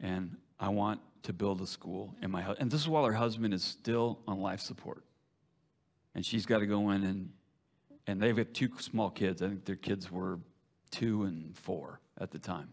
[0.00, 2.14] And I want to build a school.
[2.22, 5.04] And, my, and this is while her husband is still on life support.
[6.14, 7.30] And she's got to go in and,
[8.06, 9.42] and they've got two small kids.
[9.42, 10.38] I think their kids were
[10.94, 12.68] two and four at the time.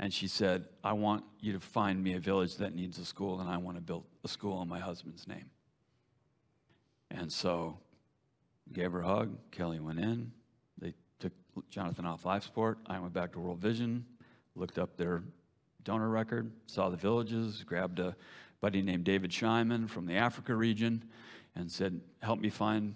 [0.00, 3.40] And she said, I want you to find me a village that needs a school,
[3.40, 5.50] and I want to build a school in my husband's name.
[7.10, 7.78] And so
[8.72, 9.36] gave her a hug.
[9.50, 10.32] Kelly went in.
[10.80, 11.32] They took
[11.70, 12.78] Jonathan off life support.
[12.86, 14.04] I went back to World Vision,
[14.56, 15.22] looked up their
[15.84, 18.16] donor record, saw the villages, grabbed a
[18.60, 21.04] buddy named David Shyman from the Africa region,
[21.54, 22.94] and said, "Help me find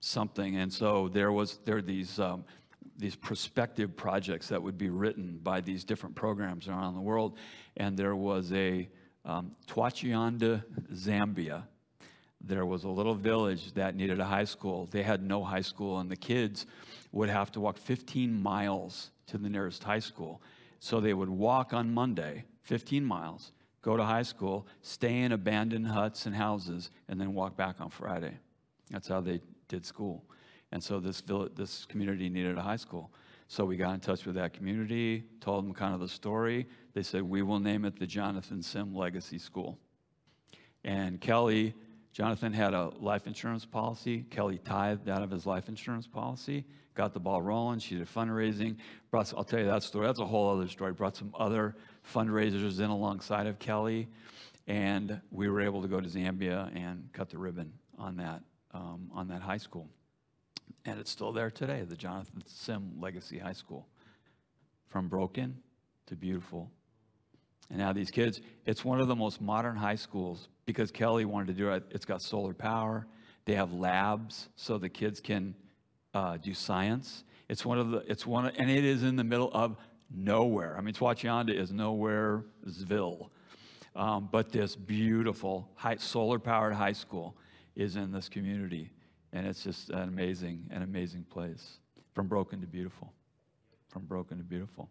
[0.00, 2.18] something." And so there was there are these.
[2.20, 2.44] Um,
[2.98, 7.36] these prospective projects that would be written by these different programs around the world.
[7.76, 8.88] And there was a
[9.24, 9.52] um,
[10.92, 11.64] Zambia,
[12.44, 14.88] there was a little village that needed a high school.
[14.90, 16.66] They had no high school, and the kids
[17.12, 20.42] would have to walk 15 miles to the nearest high school.
[20.80, 25.86] So they would walk on Monday, 15 miles, go to high school, stay in abandoned
[25.86, 28.36] huts and houses, and then walk back on Friday.
[28.90, 30.24] That's how they did school.
[30.72, 33.12] And so this, village, this community needed a high school.
[33.48, 36.66] So we got in touch with that community, told them kind of the story.
[36.94, 39.78] They said, We will name it the Jonathan Sim Legacy School.
[40.84, 41.74] And Kelly
[42.12, 44.24] Jonathan had a life insurance policy.
[44.30, 46.64] Kelly tithed out of his life insurance policy,
[46.94, 47.78] got the ball rolling.
[47.78, 48.76] She did fundraising.
[49.10, 50.06] Brought, I'll tell you that story.
[50.06, 50.92] That's a whole other story.
[50.92, 51.74] Brought some other
[52.14, 54.08] fundraisers in alongside of Kelly,
[54.66, 58.42] and we were able to go to Zambia and cut the ribbon on that
[58.74, 59.88] um, on that high school,
[60.84, 61.82] and it's still there today.
[61.82, 63.86] The Jonathan Sim Legacy High School,
[64.88, 65.58] from broken
[66.06, 66.70] to beautiful.
[67.70, 71.48] And now these kids, it's one of the most modern high schools because Kelly wanted
[71.48, 71.84] to do it.
[71.90, 73.06] It's got solar power.
[73.44, 75.54] They have labs so the kids can
[76.14, 77.24] uh, do science.
[77.48, 79.76] It's one of the, it's one, of, and it is in the middle of
[80.14, 80.76] nowhere.
[80.76, 83.30] I mean, Twachianda is nowheresville.
[83.94, 87.36] Um, but this beautiful high, solar powered high school
[87.74, 88.90] is in this community.
[89.32, 91.78] And it's just an amazing, an amazing place.
[92.14, 93.12] From broken to beautiful.
[93.88, 94.88] From broken to beautiful.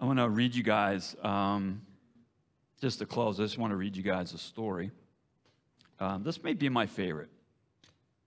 [0.00, 1.82] I want to read you guys um,
[2.80, 4.90] just to close, I just want to read you guys a story.
[5.98, 7.28] Um, this may be my favorite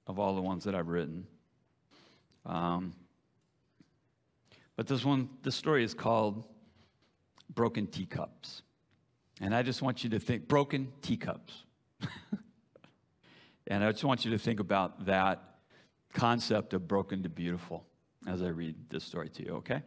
[0.06, 1.26] of all the ones that I've written.
[2.46, 2.94] Um,
[4.76, 6.44] but this one, this story is called
[7.54, 8.62] Broken Teacups.
[9.42, 11.64] And I just want you to think broken teacups.
[13.68, 15.42] and I just want you to think about that
[16.14, 17.86] concept of broken to beautiful
[18.28, 19.82] as I read this story to you, okay?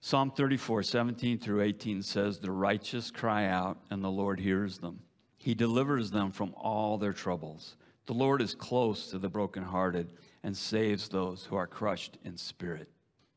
[0.00, 5.00] Psalm 34, 17 through 18 says, The righteous cry out, and the Lord hears them.
[5.38, 7.76] He delivers them from all their troubles.
[8.06, 10.12] The Lord is close to the brokenhearted
[10.42, 12.88] and saves those who are crushed in spirit.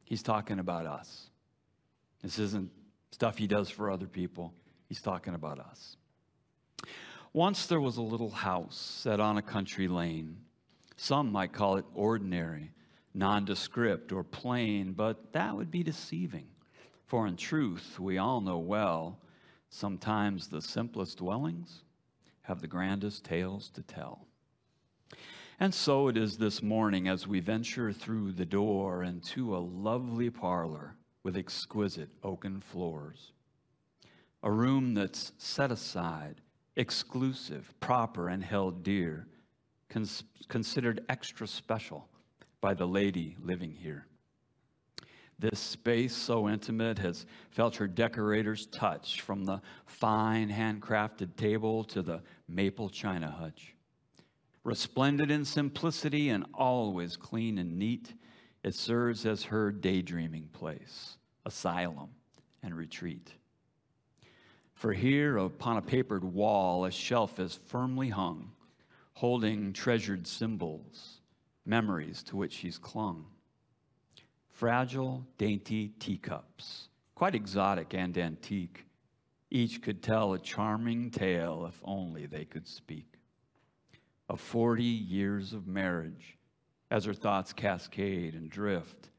[0.03, 1.29] He's talking about us.
[2.21, 2.69] This isn't
[3.11, 4.53] stuff he does for other people,
[4.89, 5.95] he's talking about us.
[7.37, 10.37] Once there was a little house set on a country lane.
[10.95, 12.71] Some might call it ordinary,
[13.13, 16.47] nondescript, or plain, but that would be deceiving.
[17.05, 19.19] For in truth, we all know well,
[19.69, 21.83] sometimes the simplest dwellings
[22.41, 24.25] have the grandest tales to tell.
[25.59, 30.31] And so it is this morning as we venture through the door into a lovely
[30.31, 33.31] parlor with exquisite oaken floors.
[34.41, 36.41] A room that's set aside
[36.77, 39.27] exclusive, proper, and held dear,
[39.89, 42.07] cons- considered extra special
[42.61, 44.05] by the lady living here.
[45.39, 52.01] This space so intimate has felt her decorator's touch from the fine handcrafted table to
[52.01, 53.75] the maple china hutch.
[54.63, 58.13] Resplendent in simplicity and always clean and neat,
[58.63, 62.09] it serves as her daydreaming place, asylum,
[62.63, 63.31] and retreat.
[64.77, 68.51] For here upon a papered wall, a shelf is firmly hung,
[69.13, 71.21] holding treasured symbols,
[71.65, 73.25] memories to which she's clung.
[74.51, 78.85] Fragile, dainty teacups, quite exotic and antique.
[79.49, 83.15] Each could tell a charming tale if only they could speak.
[84.29, 86.37] Of 40 years of marriage,
[86.91, 89.09] as her thoughts cascade and drift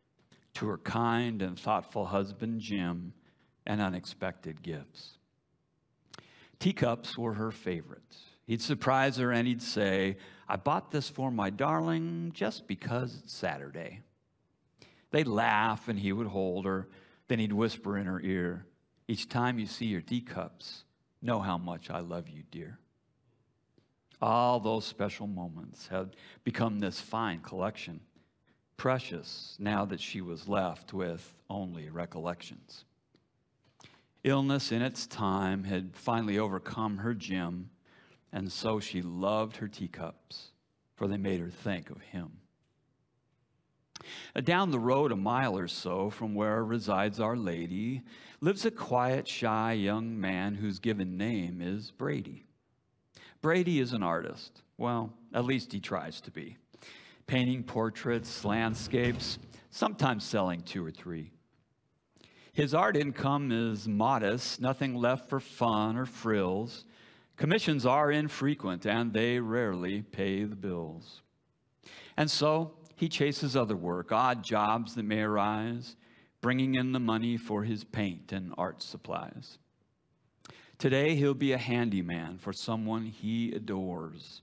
[0.55, 3.13] to her kind and thoughtful husband, Jim,
[3.67, 5.18] and unexpected gifts.
[6.59, 8.17] Teacups were her favorite.
[8.47, 10.17] He'd surprise her and he'd say,
[10.49, 14.01] I bought this for my darling just because it's Saturday.
[15.11, 16.89] They'd laugh and he would hold her.
[17.29, 18.67] Then he'd whisper in her ear,
[19.07, 20.85] Each time you see your teacups,
[21.21, 22.79] know how much I love you, dear.
[24.21, 28.01] All those special moments had become this fine collection,
[28.77, 32.85] precious now that she was left with only recollections.
[34.29, 37.71] Illness in its time had finally overcome her Jim,
[38.31, 40.53] and so she loved her teacups,
[40.97, 42.33] for they made her think of him.
[44.37, 48.03] Uh, down the road, a mile or so from where resides Our Lady,
[48.41, 52.45] lives a quiet, shy young man whose given name is Brady.
[53.41, 54.63] Brady is an artist.
[54.77, 56.59] Well, at least he tries to be.
[57.27, 59.39] Painting portraits, landscapes,
[59.71, 61.33] sometimes selling two or three.
[62.53, 66.85] His art income is modest, nothing left for fun or frills.
[67.37, 71.23] Commissions are infrequent and they rarely pay the bills.
[72.17, 75.95] And so he chases other work, odd jobs that may arise,
[76.41, 79.59] bringing in the money for his paint and art supplies.
[80.79, 84.43] Today he'll be a handyman for someone he adores.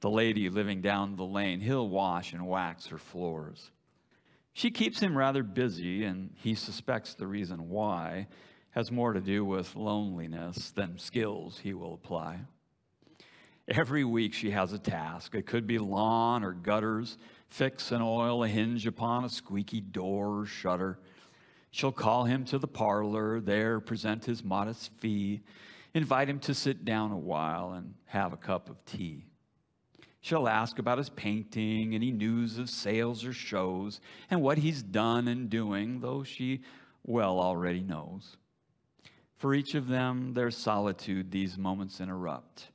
[0.00, 3.70] The lady living down the lane, he'll wash and wax her floors.
[4.56, 8.26] She keeps him rather busy, and he suspects the reason why
[8.70, 12.38] has more to do with loneliness than skills he will apply.
[13.68, 15.34] Every week she has a task.
[15.34, 17.18] It could be lawn or gutters,
[17.50, 21.00] fix and oil a hinge upon a squeaky door or shutter.
[21.70, 25.42] She'll call him to the parlor, there present his modest fee,
[25.92, 29.26] invite him to sit down a while and have a cup of tea.
[30.26, 35.28] She'll ask about his painting, any news of sales or shows, and what he's done
[35.28, 36.62] and doing, though she
[37.04, 38.36] well already knows.
[39.36, 42.70] For each of them, their solitude these moments interrupt,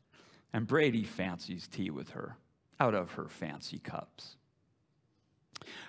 [0.54, 2.38] and Brady fancies tea with her
[2.80, 4.38] out of her fancy cups.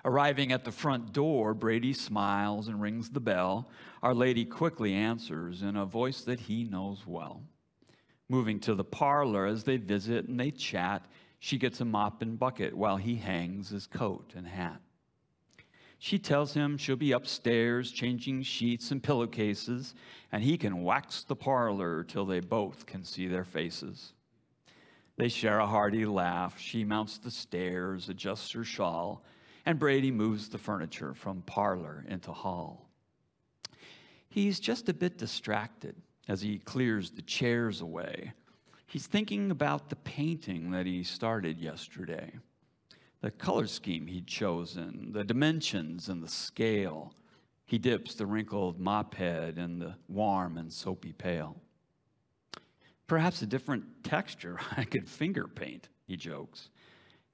[0.04, 3.70] Arriving at the front door, Brady smiles and rings the bell.
[4.02, 7.40] Our Lady quickly answers in a voice that he knows well.
[8.28, 11.06] Moving to the parlor as they visit and they chat,
[11.44, 14.80] she gets a mop and bucket while he hangs his coat and hat.
[15.98, 19.92] She tells him she'll be upstairs changing sheets and pillowcases,
[20.30, 24.12] and he can wax the parlor till they both can see their faces.
[25.16, 26.60] They share a hearty laugh.
[26.60, 29.24] She mounts the stairs, adjusts her shawl,
[29.66, 32.88] and Brady moves the furniture from parlor into hall.
[34.28, 35.96] He's just a bit distracted
[36.28, 38.32] as he clears the chairs away
[38.92, 42.30] He's thinking about the painting that he started yesterday,
[43.22, 47.14] the color scheme he'd chosen, the dimensions and the scale.
[47.64, 51.56] He dips the wrinkled mop head in the warm and soapy pail.
[53.06, 56.68] Perhaps a different texture I could finger paint, he jokes,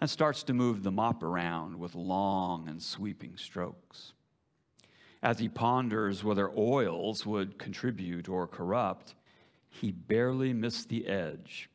[0.01, 4.13] and starts to move the mop around with long and sweeping strokes.
[5.25, 9.17] As he ponders whether oils would contribute or corrupt,
[9.69, 11.69] he barely missed the edge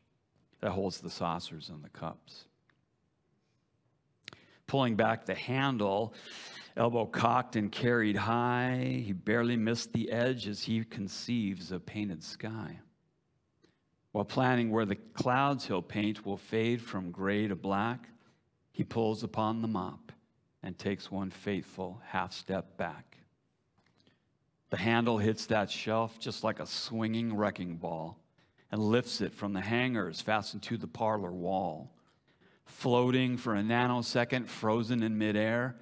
[0.60, 2.44] that holds the saucers and the cups.
[4.66, 6.14] Pulling back the handle,
[6.76, 12.22] elbow cocked and carried high, he barely missed the edge as he conceives a painted
[12.22, 12.78] sky.
[14.12, 18.08] While planning where the clouds he'll paint will fade from gray to black,
[18.72, 20.12] he pulls upon the mop
[20.62, 23.13] and takes one fateful half step back.
[24.74, 28.18] The handle hits that shelf just like a swinging wrecking ball
[28.72, 31.92] and lifts it from the hangers fastened to the parlor wall.
[32.64, 35.76] Floating for a nanosecond, frozen in midair,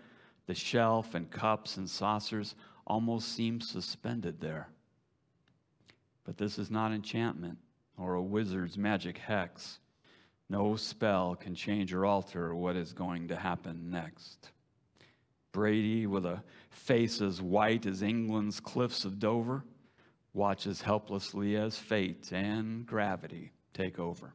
[0.47, 2.55] the shelf and cups and saucers
[2.87, 4.69] almost seem suspended there.
[6.25, 7.57] But this is not enchantment
[7.97, 9.79] or a wizard's magic hex.
[10.51, 14.51] No spell can change or alter what is going to happen next.
[15.53, 19.65] Brady, with a face as white as England's cliffs of Dover,
[20.33, 24.35] watches helplessly as fate and gravity take over.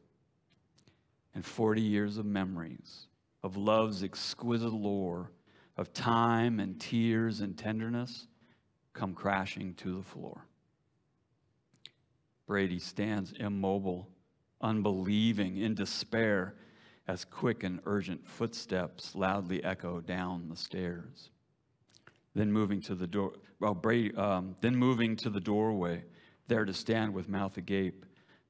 [1.34, 3.06] And 40 years of memories,
[3.42, 5.30] of love's exquisite lore,
[5.76, 8.26] of time and tears and tenderness
[8.92, 10.44] come crashing to the floor.
[12.46, 14.08] Brady stands immobile,
[14.60, 16.54] unbelieving, in despair,
[17.08, 21.30] as quick and urgent footsteps loudly echo down the stairs.
[22.34, 26.04] Then moving to the door, well, Brady, um, then moving to the doorway,
[26.46, 28.04] there to stand with mouth agape,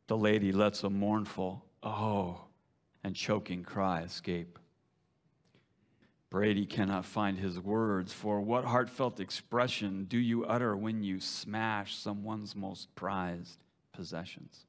[0.09, 2.41] the lady lets a mournful oh
[3.05, 4.59] and choking cry escape.
[6.31, 11.97] Brady cannot find his words, for what heartfelt expression do you utter when you smash
[11.97, 13.59] someone's most prized
[13.93, 14.67] possessions?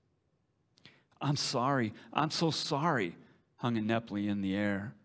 [1.19, 1.93] I'm sorry.
[2.13, 3.17] I'm so sorry,
[3.59, 4.95] hung ineptly in the air.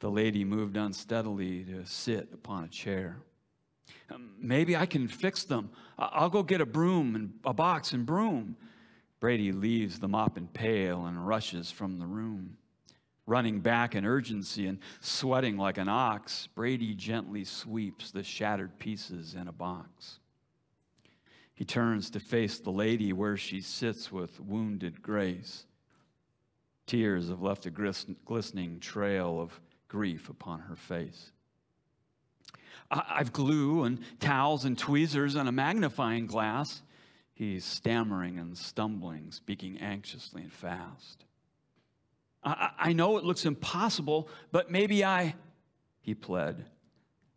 [0.00, 3.18] The lady moved unsteadily to sit upon a chair.
[4.10, 5.70] Um, maybe I can fix them.
[5.98, 8.56] I'll go get a broom and a box and broom.
[9.18, 12.56] Brady leaves the mop and pail and rushes from the room.
[13.26, 19.34] Running back in urgency and sweating like an ox, Brady gently sweeps the shattered pieces
[19.34, 20.20] in a box.
[21.54, 25.64] He turns to face the lady where she sits with wounded grace.
[26.86, 31.32] Tears have left a glistening trail of grief upon her face.
[32.90, 36.82] I've glue and towels and tweezers and a magnifying glass.
[37.34, 41.24] He's stammering and stumbling, speaking anxiously and fast.
[42.44, 45.34] I, I know it looks impossible, but maybe I,
[46.00, 46.64] he pled,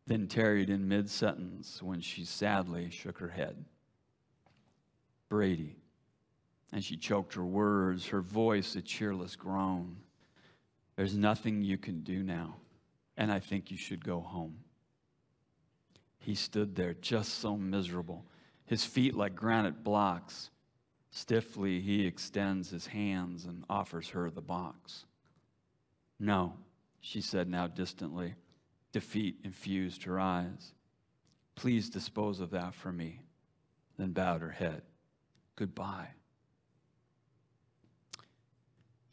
[0.06, 3.66] then tarried in mid sentence when she sadly shook her head.
[5.28, 5.79] Brady.
[6.72, 9.98] And she choked her words, her voice a cheerless groan.
[10.96, 12.58] There's nothing you can do now,
[13.18, 14.58] and I think you should go home.
[16.20, 18.26] He stood there just so miserable,
[18.66, 20.52] his feet like granite blocks.
[21.12, 25.06] Stiffly, he extends his hands and offers her the box.
[26.20, 26.54] No,
[27.00, 28.36] she said now distantly.
[28.92, 30.74] Defeat infused her eyes.
[31.56, 33.22] Please dispose of that for me.
[33.98, 34.84] Then bowed her head.
[35.56, 36.10] Goodbye.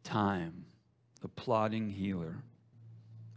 [0.06, 0.66] Time,
[1.20, 2.36] the plodding healer,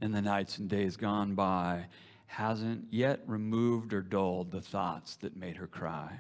[0.02, 1.88] in the nights and days gone by,
[2.28, 6.20] hasn't yet removed or dulled the thoughts that made her cry.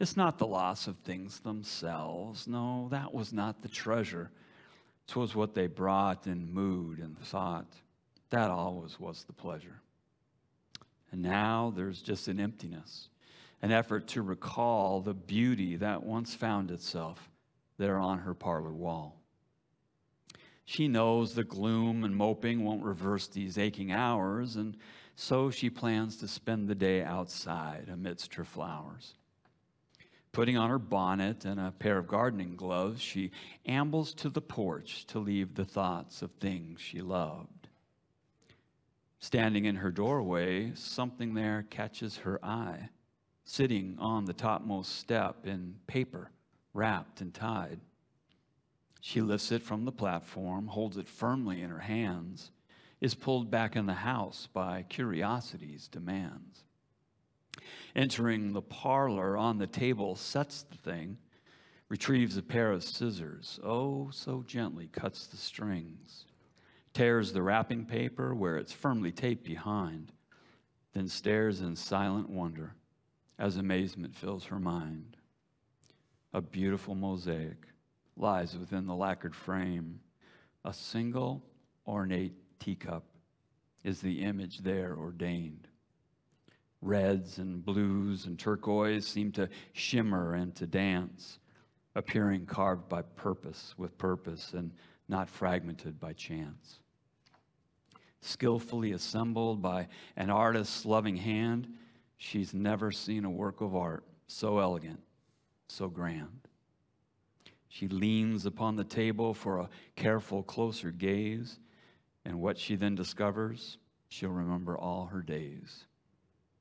[0.00, 2.48] It's not the loss of things themselves.
[2.48, 4.32] No, that was not the treasure.
[5.06, 7.72] Twas what they brought in mood and thought.
[8.30, 9.80] That always was the pleasure.
[11.12, 13.10] And now there's just an emptiness,
[13.62, 17.30] an effort to recall the beauty that once found itself
[17.78, 19.22] there on her parlor wall.
[20.66, 24.76] She knows the gloom and moping won't reverse these aching hours, and
[25.14, 29.14] so she plans to spend the day outside amidst her flowers.
[30.32, 33.30] Putting on her bonnet and a pair of gardening gloves, she
[33.64, 37.68] ambles to the porch to leave the thoughts of things she loved.
[39.20, 42.90] Standing in her doorway, something there catches her eye,
[43.44, 46.32] sitting on the topmost step in paper,
[46.74, 47.80] wrapped and tied.
[49.06, 52.50] She lifts it from the platform, holds it firmly in her hands,
[53.00, 56.64] is pulled back in the house by curiosity's demands
[57.94, 61.18] entering the parlor on the table, sets the thing,
[61.88, 66.26] retrieves a pair of scissors, oh, so gently cuts the strings,
[66.92, 70.10] tears the wrapping paper where it's firmly taped behind,
[70.94, 72.74] then stares in silent wonder
[73.38, 75.16] as amazement fills her mind.
[76.32, 77.68] A beautiful mosaic
[78.16, 80.00] lies within the lacquered frame.
[80.64, 81.42] A single
[81.86, 83.04] ornate teacup
[83.84, 85.68] is the image there ordained.
[86.82, 91.38] Reds and blues and turquoise seem to shimmer and to dance,
[91.94, 94.72] appearing carved by purpose, with purpose, and
[95.08, 96.80] not fragmented by chance.
[98.20, 101.68] Skillfully assembled by an artist's loving hand,
[102.16, 105.00] she's never seen a work of art so elegant,
[105.68, 106.45] so grand.
[107.68, 111.58] She leans upon the table for a careful, closer gaze,
[112.24, 115.84] and what she then discovers, she'll remember all her days.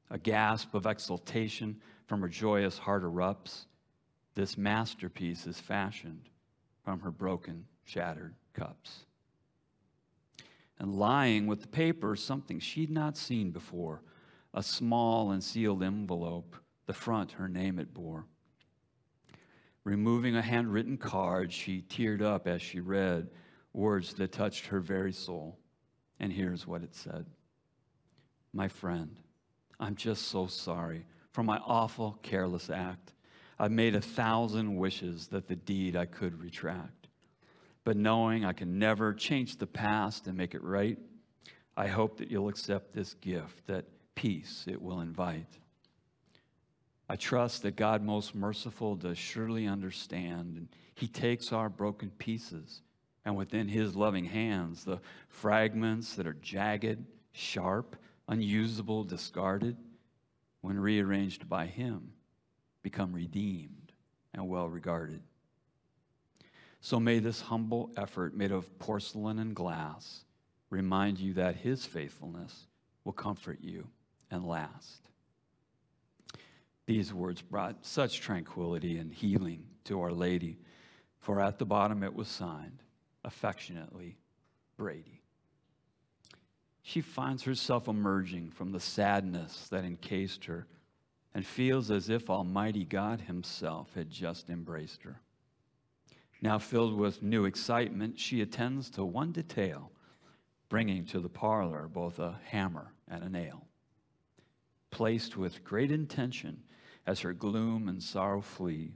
[0.09, 3.65] A gasp of exultation from her joyous heart erupts.
[4.35, 6.29] This masterpiece is fashioned
[6.83, 9.05] from her broken, shattered cups.
[10.77, 14.01] And lying with the paper, something she'd not seen before
[14.53, 18.25] a small and sealed envelope, the front her name it bore.
[19.85, 23.29] Removing a handwritten card, she teared up as she read
[23.71, 25.59] words that touched her very soul.
[26.19, 27.25] And here's what it said
[28.51, 29.19] My friend,
[29.79, 33.13] I'm just so sorry for my awful, careless act.
[33.59, 37.07] I've made a thousand wishes that the deed I could retract.
[37.83, 40.97] But knowing I can never change the past and make it right,
[41.77, 45.59] I hope that you'll accept this gift, that peace it will invite.
[47.07, 52.81] I trust that God, most merciful, does surely understand, and He takes our broken pieces,
[53.23, 57.95] and within His loving hands, the fragments that are jagged, sharp,
[58.27, 59.77] unusable, discarded,
[60.61, 62.13] when rearranged by Him,
[62.81, 63.91] become redeemed
[64.33, 65.21] and well regarded.
[66.81, 70.23] So may this humble effort made of porcelain and glass
[70.71, 72.67] remind you that His faithfulness
[73.03, 73.87] will comfort you
[74.31, 75.09] and last.
[76.85, 80.59] These words brought such tranquility and healing to Our Lady,
[81.19, 82.83] for at the bottom it was signed,
[83.23, 84.17] affectionately,
[84.77, 85.21] Brady.
[86.83, 90.67] She finds herself emerging from the sadness that encased her
[91.33, 95.19] and feels as if Almighty God Himself had just embraced her.
[96.41, 99.91] Now, filled with new excitement, she attends to one detail,
[100.69, 103.65] bringing to the parlor both a hammer and a nail.
[104.95, 106.63] Placed with great intention,
[107.05, 108.93] as her gloom and sorrow flee,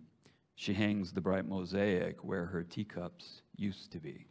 [0.56, 4.26] she hangs the bright mosaic where her teacups used to be.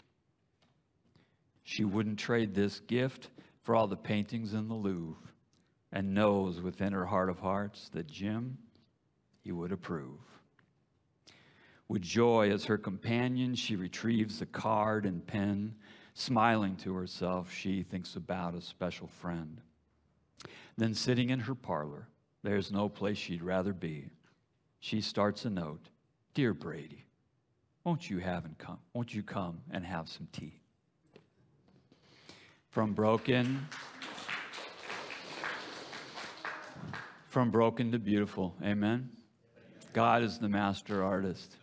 [1.65, 3.29] She wouldn't trade this gift
[3.61, 5.21] for all the paintings in the Louvre
[5.93, 8.57] and knows within her heart of hearts that Jim,
[9.43, 10.21] he would approve.
[11.87, 15.75] With joy as her companion, she retrieves the card and pen.
[16.15, 19.61] Smiling to herself, she thinks about a special friend.
[20.79, 22.07] Then, sitting in her parlor,
[22.45, 24.11] there's no place she'd rather be.
[24.79, 25.89] She starts a note
[26.35, 27.05] Dear Brady,
[27.83, 30.61] won't you, have and come, won't you come and have some tea?
[32.71, 33.67] From broken,
[37.29, 38.55] from broken to beautiful.
[38.63, 39.11] Amen.
[39.93, 41.57] God is the master artist.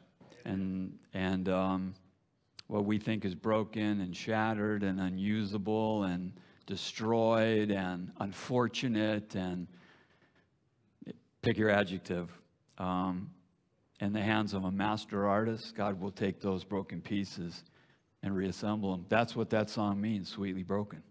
[0.43, 1.93] And, and um,
[2.68, 6.34] what we think is broken and shattered and unusable and
[6.66, 9.68] destroyed and unfortunate and
[11.41, 12.30] pick your adjective.
[12.78, 13.32] Um,
[14.01, 17.63] in the hands of a master artist, God will take those broken pieces
[18.24, 19.05] and reassemble them.
[19.07, 21.01] That's what that song means, sweetly broken.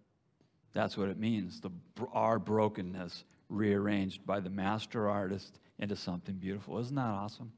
[0.75, 1.61] That's what it means.
[1.61, 1.71] The,
[2.13, 6.79] our brokenness rearranged by the master artist into something beautiful.
[6.79, 7.53] Isn't that awesome?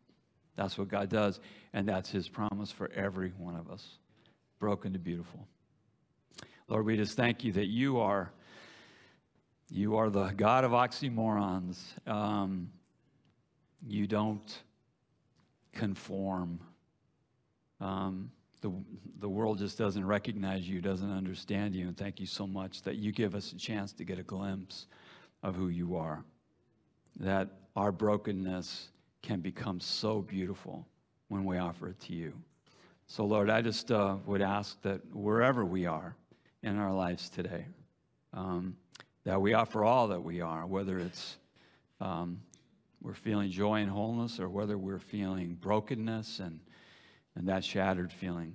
[0.55, 1.40] That's what God does,
[1.72, 3.99] and that's His promise for every one of us
[4.59, 5.47] broken to beautiful.
[6.68, 8.32] Lord, we just thank you that you are
[9.68, 11.78] you are the God of oxymorons.
[12.08, 12.70] Um,
[13.84, 14.62] you don't
[15.72, 16.60] conform.
[17.80, 18.72] Um, the,
[19.18, 21.88] the world just doesn't recognize you, doesn't understand you.
[21.88, 24.86] And thank you so much that you give us a chance to get a glimpse
[25.42, 26.24] of who you are.
[27.18, 28.88] That our brokenness
[29.22, 30.86] can become so beautiful
[31.28, 32.32] when we offer it to you.
[33.08, 36.16] So, Lord, I just uh, would ask that wherever we are
[36.66, 37.64] in our lives today,
[38.34, 38.76] um,
[39.24, 41.36] that we offer all that we are, whether it's
[42.00, 42.40] um,
[43.00, 46.58] we're feeling joy and wholeness or whether we're feeling brokenness and,
[47.36, 48.52] and that shattered feeling.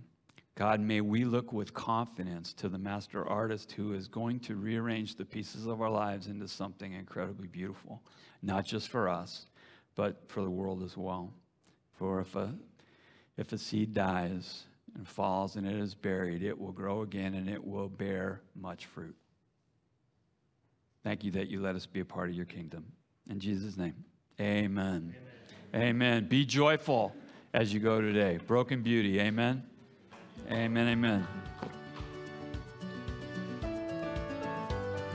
[0.56, 5.16] God, may we look with confidence to the master artist who is going to rearrange
[5.16, 8.02] the pieces of our lives into something incredibly beautiful,
[8.44, 9.46] not just for us,
[9.96, 11.34] but for the world as well.
[11.98, 12.54] For if a,
[13.38, 14.66] if a seed dies
[14.96, 18.86] and falls and it is buried, it will grow again and it will bear much
[18.86, 19.16] fruit.
[21.04, 22.86] Thank you that you let us be a part of your kingdom.
[23.30, 23.96] In Jesus' name,
[24.40, 25.16] amen.
[25.74, 25.88] Amen.
[25.88, 26.28] amen.
[26.28, 27.16] Be joyful
[27.54, 28.40] as you go today.
[28.46, 29.20] Broken beauty.
[29.20, 29.64] Amen.
[30.50, 30.88] Amen.
[30.88, 31.28] Amen.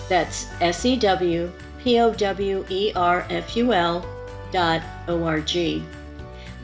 [0.08, 4.04] That's S E W P O W E R F U L
[4.52, 5.82] dot O R G.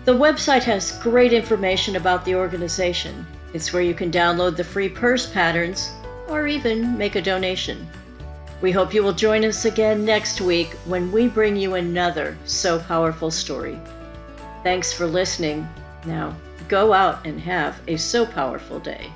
[0.04, 4.88] The website has great information about the organization, It's where you can download the free
[4.88, 5.92] purse patterns
[6.28, 7.88] or even make a donation.
[8.62, 12.78] We hope you will join us again next week when we bring you another Sew
[12.78, 13.78] Powerful story.
[14.62, 15.68] Thanks for listening.
[16.04, 16.36] Now,
[16.68, 19.10] go out and have a Sew Powerful day.